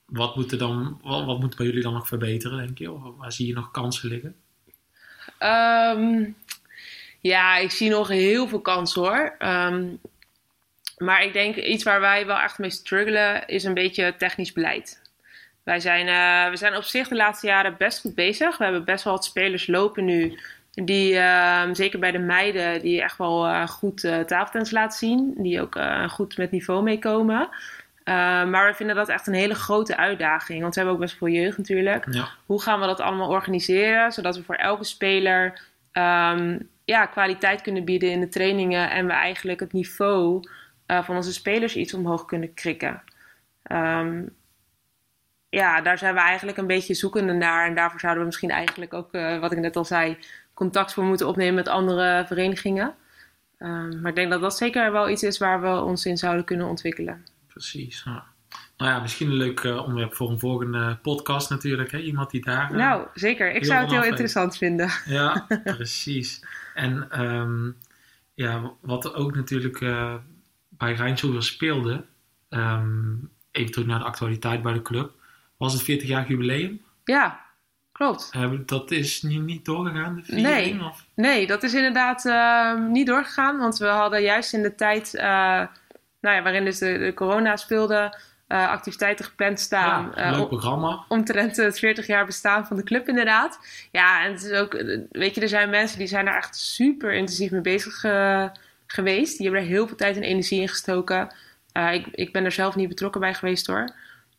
[0.06, 2.92] wat moet er dan, wat, wat moet bij jullie dan nog verbeteren, denk je?
[2.92, 4.36] Of waar zie je nog kansen liggen?
[5.40, 6.36] Um,
[7.20, 9.36] ja, ik zie nog heel veel kansen hoor.
[11.02, 15.02] Maar ik denk iets waar wij wel echt mee struggelen is een beetje technisch beleid.
[15.64, 18.58] Wij zijn, uh, we zijn op zich de laatste jaren best goed bezig.
[18.58, 20.40] We hebben best wel wat spelers lopen nu.
[20.72, 25.34] Die, uh, zeker bij de meiden, die echt wel uh, goed uh, tafeltennis laten zien.
[25.38, 27.50] Die ook goed met niveau meekomen.
[28.06, 30.62] maar we vinden dat echt een hele grote uitdaging.
[30.62, 32.06] Want we hebben ook best veel jeugd natuurlijk.
[32.14, 32.28] Ja.
[32.46, 34.12] Hoe gaan we dat allemaal organiseren?
[34.12, 35.60] Zodat we voor elke speler
[35.94, 38.90] um, ja, kwaliteit kunnen bieden in de trainingen.
[38.90, 40.44] En we eigenlijk het niveau
[41.00, 43.04] van onze spelers iets omhoog kunnen krikken.
[43.72, 44.36] Um,
[45.50, 47.68] ja, daar zijn we eigenlijk een beetje zoekende naar.
[47.68, 50.18] En daarvoor zouden we misschien eigenlijk ook, uh, wat ik net al zei,
[50.54, 52.94] contact voor moeten opnemen met andere verenigingen.
[53.60, 56.46] Um, maar ik denk dat dat zeker wel iets is waar we ons in zouden
[56.46, 57.26] kunnen ontwikkelen.
[57.48, 58.02] Precies.
[58.06, 58.24] Ja.
[58.78, 61.92] Nou ja, misschien een leuk uh, onderwerp voor een volgende podcast natuurlijk.
[61.92, 61.98] Hè?
[61.98, 62.72] Iemand die daar.
[62.72, 63.52] Uh, nou, zeker.
[63.52, 64.92] Ik zou het heel interessant vinden.
[65.06, 66.46] Ja, precies.
[66.74, 67.78] En um,
[68.34, 69.82] ja, wat ook natuurlijk
[70.82, 72.06] bij Rijnsoever speelde.
[72.50, 75.12] Um, even terug naar de actualiteit bij de club
[75.58, 76.82] was het 40 jaar jubileum.
[77.04, 77.40] Ja,
[77.92, 78.32] klopt.
[78.66, 80.80] dat is niet, niet doorgegaan, de viering?
[80.80, 81.06] Nee, of?
[81.16, 83.58] nee dat is inderdaad uh, niet doorgegaan.
[83.58, 85.22] Want we hadden juist in de tijd uh,
[86.22, 88.30] nou ja, waarin dus de, de corona speelde...
[88.48, 90.12] Uh, activiteiten gepland staan.
[90.16, 91.06] Ja, leuk programma.
[91.08, 93.60] Omtrent het 40 jaar bestaan van de club, inderdaad.
[93.92, 97.14] Ja, en het is ook, weet je, er zijn mensen die zijn er echt super
[97.14, 98.04] intensief mee bezig
[98.92, 99.38] geweest.
[99.38, 101.34] Die hebben er heel veel tijd en energie in gestoken.
[101.78, 103.90] Uh, ik, ik ben er zelf niet betrokken bij geweest hoor.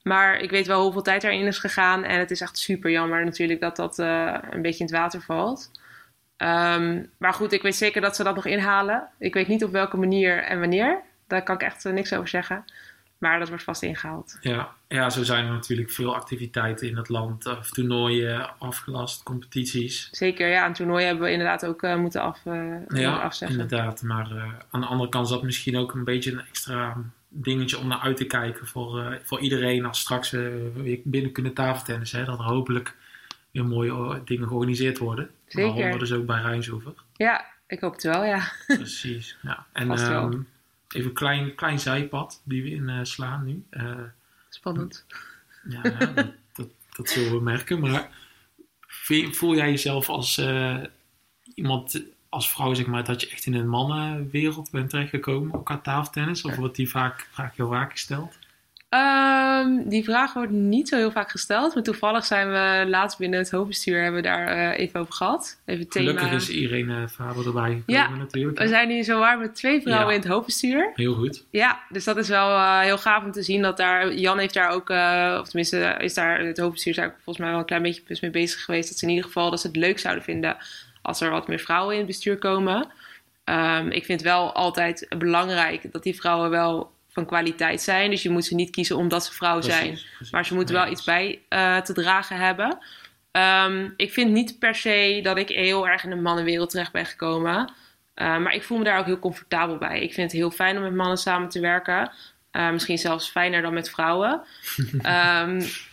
[0.02, 2.04] Maar ik weet wel hoeveel tijd erin is gegaan.
[2.04, 5.20] En het is echt super jammer natuurlijk dat dat uh, een beetje in het water
[5.20, 5.70] valt.
[6.36, 9.08] Um, maar goed, ik weet zeker dat ze dat nog inhalen.
[9.18, 11.00] Ik weet niet op welke manier en wanneer.
[11.26, 12.64] Daar kan ik echt uh, niks over zeggen.
[13.22, 14.38] Maar dat wordt vast ingehaald.
[14.40, 17.46] Ja, ja, zo zijn er natuurlijk veel activiteiten in het land.
[17.46, 20.08] Of toernooien, afgelast, competities.
[20.10, 20.66] Zeker, ja.
[20.66, 22.40] Een toernooi hebben we inderdaad ook uh, moeten af,
[22.88, 23.60] ja, afzeggen.
[23.60, 24.02] inderdaad.
[24.02, 24.26] Maar
[24.70, 26.96] aan de andere kant is dat misschien ook een beetje een extra
[27.28, 31.32] dingetje om naar uit te kijken voor, uh, voor iedereen als straks we weer binnen
[31.32, 32.12] kunnen tafeltennis.
[32.12, 32.96] Hè, dat er hopelijk
[33.50, 35.30] weer mooie dingen georganiseerd worden.
[35.46, 35.72] Zeker.
[35.72, 36.92] Waaronder dus ook bij Rijnsoever.
[37.16, 38.52] Ja, ik hoop het wel, ja.
[38.66, 39.66] Precies, ja.
[39.72, 40.46] En um,
[40.94, 43.64] even een klein, klein zijpad die we in uh, slaan nu.
[43.70, 43.98] Uh,
[44.48, 45.04] Spannend.
[45.68, 47.80] Ja, ja dat, dat, dat, zullen we merken.
[47.80, 48.10] Maar
[49.30, 50.40] voel jij jezelf als
[51.54, 55.82] iemand als vrouw, zeg maar, dat je echt in een mannenwereld bent terechtgekomen, ook aan
[55.82, 56.42] tafeltennis?
[56.42, 58.38] Of wordt die vaak, vraag heel vaak gesteld?
[58.94, 61.74] Um, die vraag wordt niet zo heel vaak gesteld.
[61.74, 65.60] Maar toevallig zijn we laatst binnen het hoofdbestuur hebben we daar uh, even over gehad.
[65.64, 66.36] Even Gelukkig thema...
[66.36, 68.58] is Irene Faber erbij ja, natuurlijk.
[68.58, 70.14] We zijn hier zowaar met twee vrouwen ja.
[70.14, 70.90] in het hoofdbestuur.
[70.94, 71.44] Heel goed.
[71.50, 74.14] Ja, dus dat is wel uh, heel gaaf om te zien dat daar...
[74.14, 77.64] Jan heeft daar ook, uh, of tenminste is daar het hoofdbestuur volgens mij wel een
[77.64, 78.88] klein beetje mee bezig geweest.
[78.88, 80.56] Dat ze in ieder geval dat ze het leuk zouden vinden
[81.02, 82.88] als er wat meer vrouwen in het bestuur komen.
[83.44, 88.10] Um, ik vind wel altijd belangrijk dat die vrouwen wel van kwaliteit zijn.
[88.10, 89.88] Dus je moet ze niet kiezen omdat ze vrouw zijn.
[89.88, 90.30] Precies.
[90.30, 92.78] Maar ze moeten wel iets bij uh, te dragen hebben.
[93.32, 97.06] Um, ik vind niet per se dat ik heel erg in de mannenwereld terecht ben
[97.06, 97.72] gekomen.
[98.14, 100.00] Uh, maar ik voel me daar ook heel comfortabel bij.
[100.00, 102.12] Ik vind het heel fijn om met mannen samen te werken.
[102.52, 104.42] Uh, misschien zelfs fijner dan met vrouwen.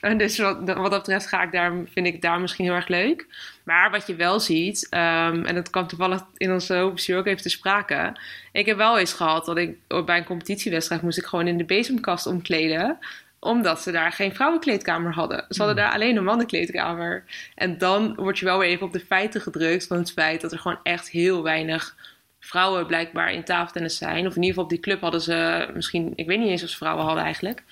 [0.02, 2.88] um, dus wat, wat, dat betreft ga ik daar, vind ik daar misschien heel erg
[2.88, 3.28] leuk.
[3.64, 7.42] Maar wat je wel ziet, um, en dat kwam toevallig in onze hoofdbestuur ook even
[7.42, 8.16] te sprake.
[8.52, 11.66] Ik heb wel eens gehad dat ik bij een competitiewedstrijd moest ik gewoon in de
[11.66, 12.98] bezemkast omkleden
[13.40, 15.46] omdat ze daar geen vrouwenkleedkamer hadden.
[15.50, 17.24] Ze hadden daar alleen een mannenkleedkamer.
[17.56, 20.52] En dan word je wel weer even op de feiten gedrukt van het feit dat
[20.52, 21.96] er gewoon echt heel weinig
[22.40, 24.28] vrouwen blijkbaar in tafeltennis zijn.
[24.28, 26.70] Of in ieder geval op die club hadden ze misschien, ik weet niet eens of
[26.70, 27.64] ze vrouwen hadden eigenlijk.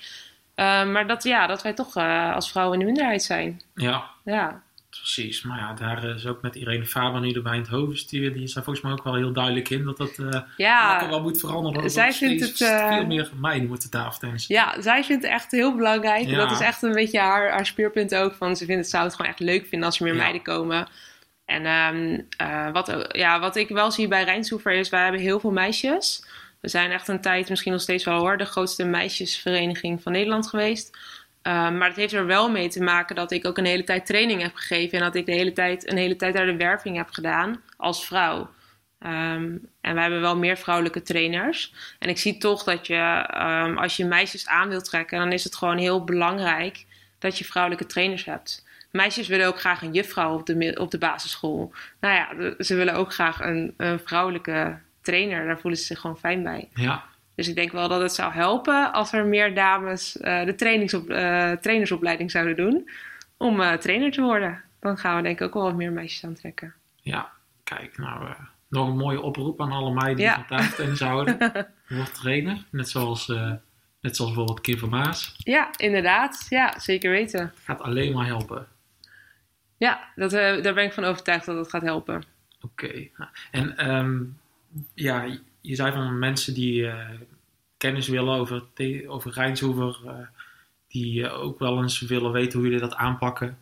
[0.56, 3.60] Uh, maar dat, ja, dat wij toch uh, als vrouwen in de minderheid zijn.
[3.74, 4.04] Ja.
[4.24, 4.62] Ja.
[4.90, 8.32] Precies, maar ja, daar is ook met Irene Faber nu erbij in het hoofdbestuur.
[8.32, 11.20] Die is daar volgens mij ook wel heel duidelijk in dat dat uh, ja, wel
[11.20, 11.90] moet veranderen.
[11.90, 14.54] Zij vindt het veel meer meiden moeten tafeltennissen.
[14.54, 16.26] Ja, zij vindt het echt heel belangrijk.
[16.26, 16.36] Ja.
[16.36, 18.34] Dat is echt een beetje haar, haar speerpunt ook.
[18.34, 20.20] Van, ze vindt het, zou het gewoon echt leuk vinden als er meer ja.
[20.20, 20.88] meiden komen.
[21.48, 25.40] En um, uh, wat, ja, wat ik wel zie bij Rijnsoever is, wij hebben heel
[25.40, 26.26] veel meisjes.
[26.60, 30.48] We zijn echt een tijd, misschien nog steeds wel hoor, de grootste meisjesvereniging van Nederland
[30.48, 30.96] geweest.
[31.42, 34.06] Um, maar het heeft er wel mee te maken dat ik ook een hele tijd
[34.06, 34.98] training heb gegeven.
[34.98, 38.06] En dat ik de hele tijd, een hele tijd daar de werving heb gedaan als
[38.06, 38.38] vrouw.
[39.06, 41.74] Um, en wij hebben wel meer vrouwelijke trainers.
[41.98, 43.26] En ik zie toch dat je,
[43.76, 46.84] als je meisjes aan wilt trekken, dan is het gewoon heel belangrijk
[47.18, 48.66] dat je vrouwelijke trainers hebt.
[48.98, 51.72] Meisjes willen ook graag een juffrouw op de, op de basisschool.
[52.00, 55.46] Nou ja, ze willen ook graag een, een vrouwelijke trainer.
[55.46, 56.68] Daar voelen ze zich gewoon fijn bij.
[56.74, 57.04] Ja.
[57.34, 61.10] Dus ik denk wel dat het zou helpen als er meer dames uh, de trainingsop,
[61.10, 62.90] uh, trainersopleiding zouden doen
[63.36, 64.62] om uh, trainer te worden.
[64.80, 66.74] Dan gaan we denk ik ook wel wat meer meisjes aantrekken.
[66.96, 67.30] Ja,
[67.64, 68.28] kijk, nou,
[68.68, 70.34] nog een mooie oproep aan alle meiden die ja.
[70.34, 71.38] van tafeltennis houden.
[71.88, 73.26] Word trainer, net zoals,
[74.00, 75.34] net zoals bijvoorbeeld Kim van Maas.
[75.36, 76.46] Ja, inderdaad.
[76.48, 77.52] Ja, zeker weten.
[77.64, 78.66] Gaat alleen maar helpen.
[79.78, 82.22] Ja, dat, daar ben ik van overtuigd dat het gaat helpen.
[82.60, 82.84] Oké.
[82.84, 83.12] Okay.
[83.50, 84.38] En um,
[84.94, 86.94] ja, je zei van mensen die uh,
[87.76, 88.64] kennis willen over,
[89.06, 90.12] over Rijnshoever, uh,
[90.88, 93.58] die ook wel eens willen weten hoe jullie dat aanpakken,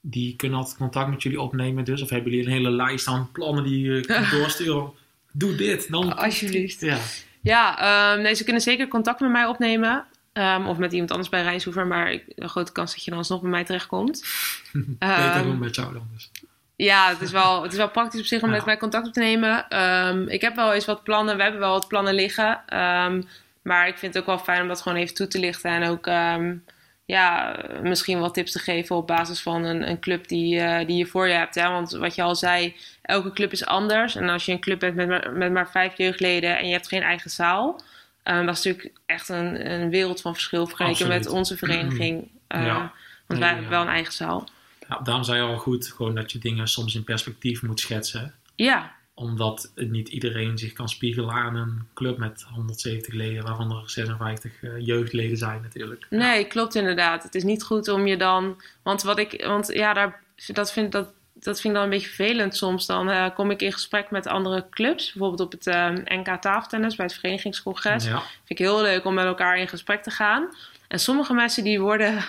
[0.00, 1.84] die kunnen altijd contact met jullie opnemen.
[1.84, 4.90] Dus, of hebben jullie een hele lijst aan plannen die je kunt doorsturen?
[5.32, 5.90] Doe dit.
[5.90, 6.16] Dan...
[6.16, 6.80] Alsjeblieft.
[6.80, 6.98] Ja,
[7.42, 10.04] ja um, nee, ze kunnen zeker contact met mij opnemen.
[10.38, 13.18] Um, of met iemand anders bij Rijnshoever, maar ik, een grote kans dat je dan
[13.18, 14.24] alsnog bij mij terechtkomt.
[14.98, 16.30] Beter doen met jou dan dus.
[16.76, 18.54] Ja, het is, wel, het is wel praktisch op zich om ja.
[18.54, 19.78] met mij contact op te nemen.
[20.06, 22.78] Um, ik heb wel eens wat plannen, we hebben wel wat plannen liggen.
[22.78, 23.28] Um,
[23.62, 25.70] maar ik vind het ook wel fijn om dat gewoon even toe te lichten.
[25.70, 26.64] En ook um,
[27.04, 30.96] ja, misschien wat tips te geven op basis van een, een club die, uh, die
[30.96, 31.54] je voor je hebt.
[31.54, 31.68] Hè?
[31.68, 34.16] Want wat je al zei, elke club is anders.
[34.16, 36.88] En als je een club bent met maar, met maar vijf jeugdleden en je hebt
[36.88, 37.80] geen eigen zaal...
[38.28, 42.28] dat is natuurlijk echt een, een wereld van verschil vergeleken met onze vereniging.
[42.48, 42.92] Uh, ja.
[43.26, 44.48] Want wij hebben wel een eigen zaal.
[44.88, 48.34] Ja, daarom zei je al goed gewoon dat je dingen soms in perspectief moet schetsen.
[48.54, 48.96] Ja.
[49.14, 54.62] Omdat niet iedereen zich kan spiegelen aan een club met 170 leden, waarvan er 56
[54.62, 56.06] uh, jeugdleden zijn natuurlijk.
[56.10, 56.48] Nee, ja.
[56.48, 57.22] klopt inderdaad.
[57.22, 58.62] Het is niet goed om je dan...
[58.82, 59.44] Want wat ik...
[59.46, 62.86] Want ja, daar, dat, vind, dat, dat vind ik dan een beetje vervelend soms.
[62.86, 65.12] Dan uh, kom ik in gesprek met andere clubs.
[65.12, 68.04] Bijvoorbeeld op het uh, NK tafeltennis bij het verenigingscongres.
[68.04, 68.10] Ja.
[68.10, 70.48] Vind ik heel leuk om met elkaar in gesprek te gaan.
[70.88, 72.24] En sommige mensen die worden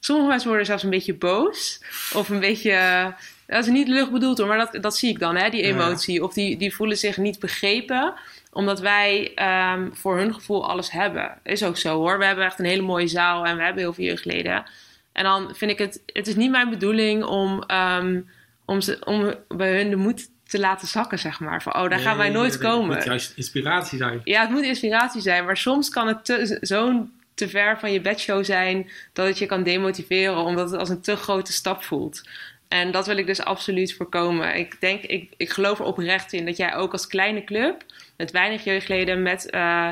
[0.00, 1.80] Sommige mensen worden zelfs een beetje boos.
[2.14, 3.14] Of een beetje.
[3.46, 6.14] Dat is niet lucht bedoeld hoor, maar dat, dat zie ik dan, hè, die emotie.
[6.14, 6.22] Ja.
[6.22, 8.14] Of die, die voelen zich niet begrepen,
[8.52, 9.32] omdat wij
[9.72, 11.38] um, voor hun gevoel alles hebben.
[11.42, 12.18] Is ook zo hoor.
[12.18, 14.64] We hebben echt een hele mooie zaal en we hebben heel veel jeugdleden.
[15.12, 16.02] En dan vind ik het.
[16.06, 18.28] Het is niet mijn bedoeling om, um,
[18.68, 21.62] om, ze, om bij hun de moed te laten zakken, zeg maar.
[21.62, 22.88] Van, oh, daar gaan wij nooit nee, komen.
[22.88, 24.20] Het moet juist inspiratie zijn.
[24.24, 28.44] Ja, het moet inspiratie zijn, maar soms kan het zo'n te ver van je bedshow
[28.44, 32.28] zijn dat het je kan demotiveren omdat het als een te grote stap voelt.
[32.68, 34.56] En dat wil ik dus absoluut voorkomen.
[34.56, 37.84] Ik denk, ik, ik geloof er oprecht in dat jij ook als kleine club
[38.16, 39.88] met weinig jeugdleden, met uh,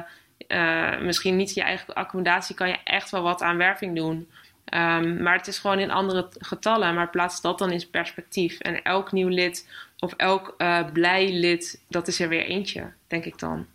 [0.48, 4.28] uh, misschien niet je eigen accommodatie, kan je echt wel wat aan werving doen.
[4.74, 6.94] Um, maar het is gewoon in andere getallen.
[6.94, 8.58] Maar plaats dat dan in perspectief.
[8.58, 13.24] En elk nieuw lid of elk uh, blij lid, dat is er weer eentje, denk
[13.24, 13.66] ik dan.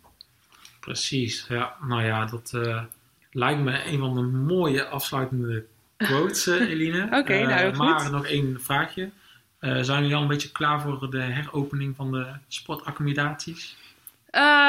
[0.80, 1.76] Precies, ja.
[1.80, 2.52] Nou ja, dat
[3.30, 5.64] lijkt me een van de mooie afsluitende
[5.96, 7.04] quotes, uh, Eline.
[7.04, 9.10] Oké, okay, nou Maar nog één vraagje.
[9.60, 13.76] Zijn jullie al een beetje klaar voor de heropening van de sportaccommodaties?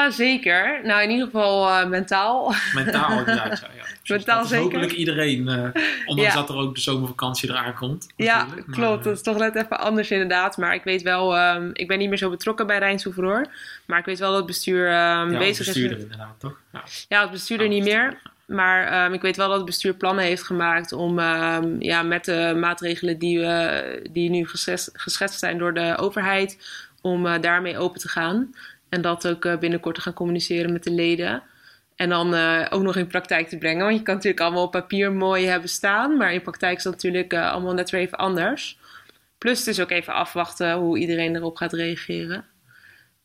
[0.08, 0.80] Zeker.
[0.84, 2.54] Nou, in ieder geval mentaal.
[2.74, 3.60] Mentaal, inderdaad.
[3.60, 4.14] Ja, ja.
[4.14, 4.64] Mentaal dat zeker.
[4.64, 5.48] hopelijk iedereen,
[6.06, 6.40] ondanks ja.
[6.40, 8.12] dat er ook de zomervakantie eraan komt.
[8.16, 9.04] Ja, klopt.
[9.04, 10.56] Dat is toch net even anders inderdaad.
[10.56, 13.46] Maar ik weet wel, um, ik ben niet meer zo betrokken bij Rijnsoeverhoor.
[13.86, 16.02] Maar ik weet wel dat het bestuur um, ja, bezig bestuurder is.
[16.02, 16.56] inderdaad, toch?
[16.72, 18.18] Ja, ja het bestuurder niet meer.
[18.46, 22.24] Maar um, ik weet wel dat het bestuur plannen heeft gemaakt om um, ja, met
[22.24, 23.78] de maatregelen die, uh,
[24.10, 26.58] die nu geschetst, geschetst zijn door de overheid,
[27.00, 28.54] om uh, daarmee open te gaan.
[28.94, 31.42] En dat ook uh, binnenkort te gaan communiceren met de leden.
[31.96, 32.34] En dan
[32.70, 33.84] ook nog in praktijk te brengen.
[33.84, 36.16] Want je kan natuurlijk allemaal op papier mooi hebben staan.
[36.16, 38.78] Maar in praktijk is dat natuurlijk allemaal net weer even anders.
[39.38, 42.44] Plus het is ook even afwachten hoe iedereen erop gaat reageren.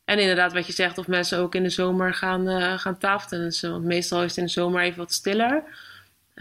[0.06, 3.72] En inderdaad, wat je zegt, of mensen ook in de zomer gaan, uh, gaan tafeltennissen.
[3.72, 5.64] Want meestal is het in de zomer even wat stiller.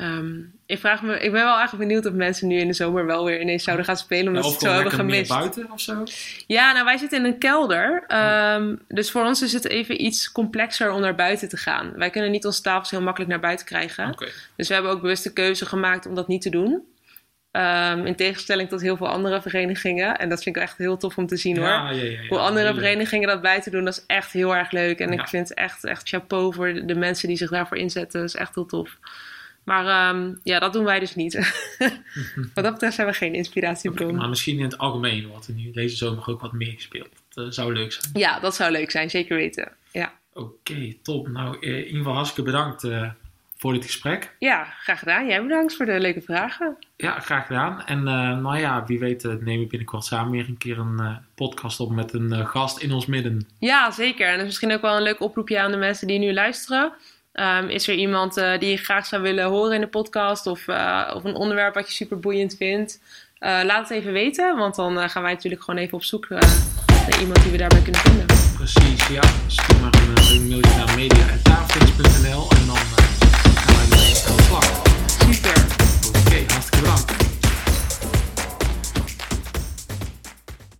[0.00, 3.06] Um, ik, vraag me, ik ben wel eigenlijk benieuwd of mensen nu in de zomer
[3.06, 4.26] wel weer ineens zouden gaan spelen.
[4.26, 5.28] Omdat ja, ze het zo hebben gemist.
[5.28, 6.02] buiten of zo?
[6.46, 8.04] Ja, nou wij zitten in een kelder.
[8.56, 8.78] Um, oh.
[8.88, 11.92] Dus voor ons is het even iets complexer om naar buiten te gaan.
[11.96, 14.10] Wij kunnen niet onze tafels heel makkelijk naar buiten krijgen.
[14.12, 14.28] Okay.
[14.56, 16.82] Dus we hebben ook bewust de keuze gemaakt om dat niet te doen.
[17.50, 20.18] Ehm, in tegenstelling tot heel veel andere verenigingen.
[20.18, 21.66] En dat vind ik echt heel tof om te zien hoor.
[21.66, 22.26] Ja, ja.
[22.28, 24.98] Hoe andere verenigingen dat buiten doen, dat is echt heel erg leuk.
[24.98, 28.20] En ik vind echt, echt chapeau voor de- de mensen die zich daarvoor inzetten.
[28.20, 28.96] Dat is echt heel tof.
[29.68, 31.34] Maar ehm, ja, dat doen wij dus niet.
[32.54, 34.16] Wat dat betreft zijn we geen inspiratiebron.
[34.16, 37.08] Maar misschien in het algemeen wordt er nu deze zomer ook wat meer gespeeld.
[37.28, 38.10] Dat eh, zou leuk zijn.
[38.12, 39.72] Ja, dat zou leuk zijn, zeker weten.
[39.92, 41.28] Ja, Oké, top.
[41.28, 43.10] Nou, eh, in ieder geval hartstikke bedankt eh,
[43.56, 44.34] voor dit gesprek.
[44.38, 45.26] ja graag gedaan.
[45.26, 46.76] Jij bedankt voor de leuke vragen.
[46.96, 47.84] Ja, graag gedaan.
[47.86, 48.02] En
[48.42, 52.12] nou ja, wie weet nemen we binnenkort samen weer een keer een podcast op met
[52.12, 53.46] een gast in ons midden.
[53.58, 54.26] Ja, zeker.
[54.26, 56.92] En dat is misschien ook wel een leuk oproepje aan de mensen die nu luisteren.
[57.38, 60.68] Ehm, is er iemand eh, die je graag zou willen horen in de podcast of,
[60.68, 63.00] eh, of een onderwerp wat je super boeiend vindt?
[63.38, 67.20] Eh, laat het even weten, want dan gaan wij natuurlijk gewoon even op zoek naar
[67.20, 68.26] iemand die we daarbij kunnen vinden.
[68.56, 69.22] Precies, ja.
[69.46, 69.94] Stuur maar
[70.30, 74.82] een, mailtje naar media.tafeltennis.nl en dan gaan wij mee aan de slag.
[75.30, 75.64] Super.
[76.08, 77.37] Oké, hartstikke bedankt.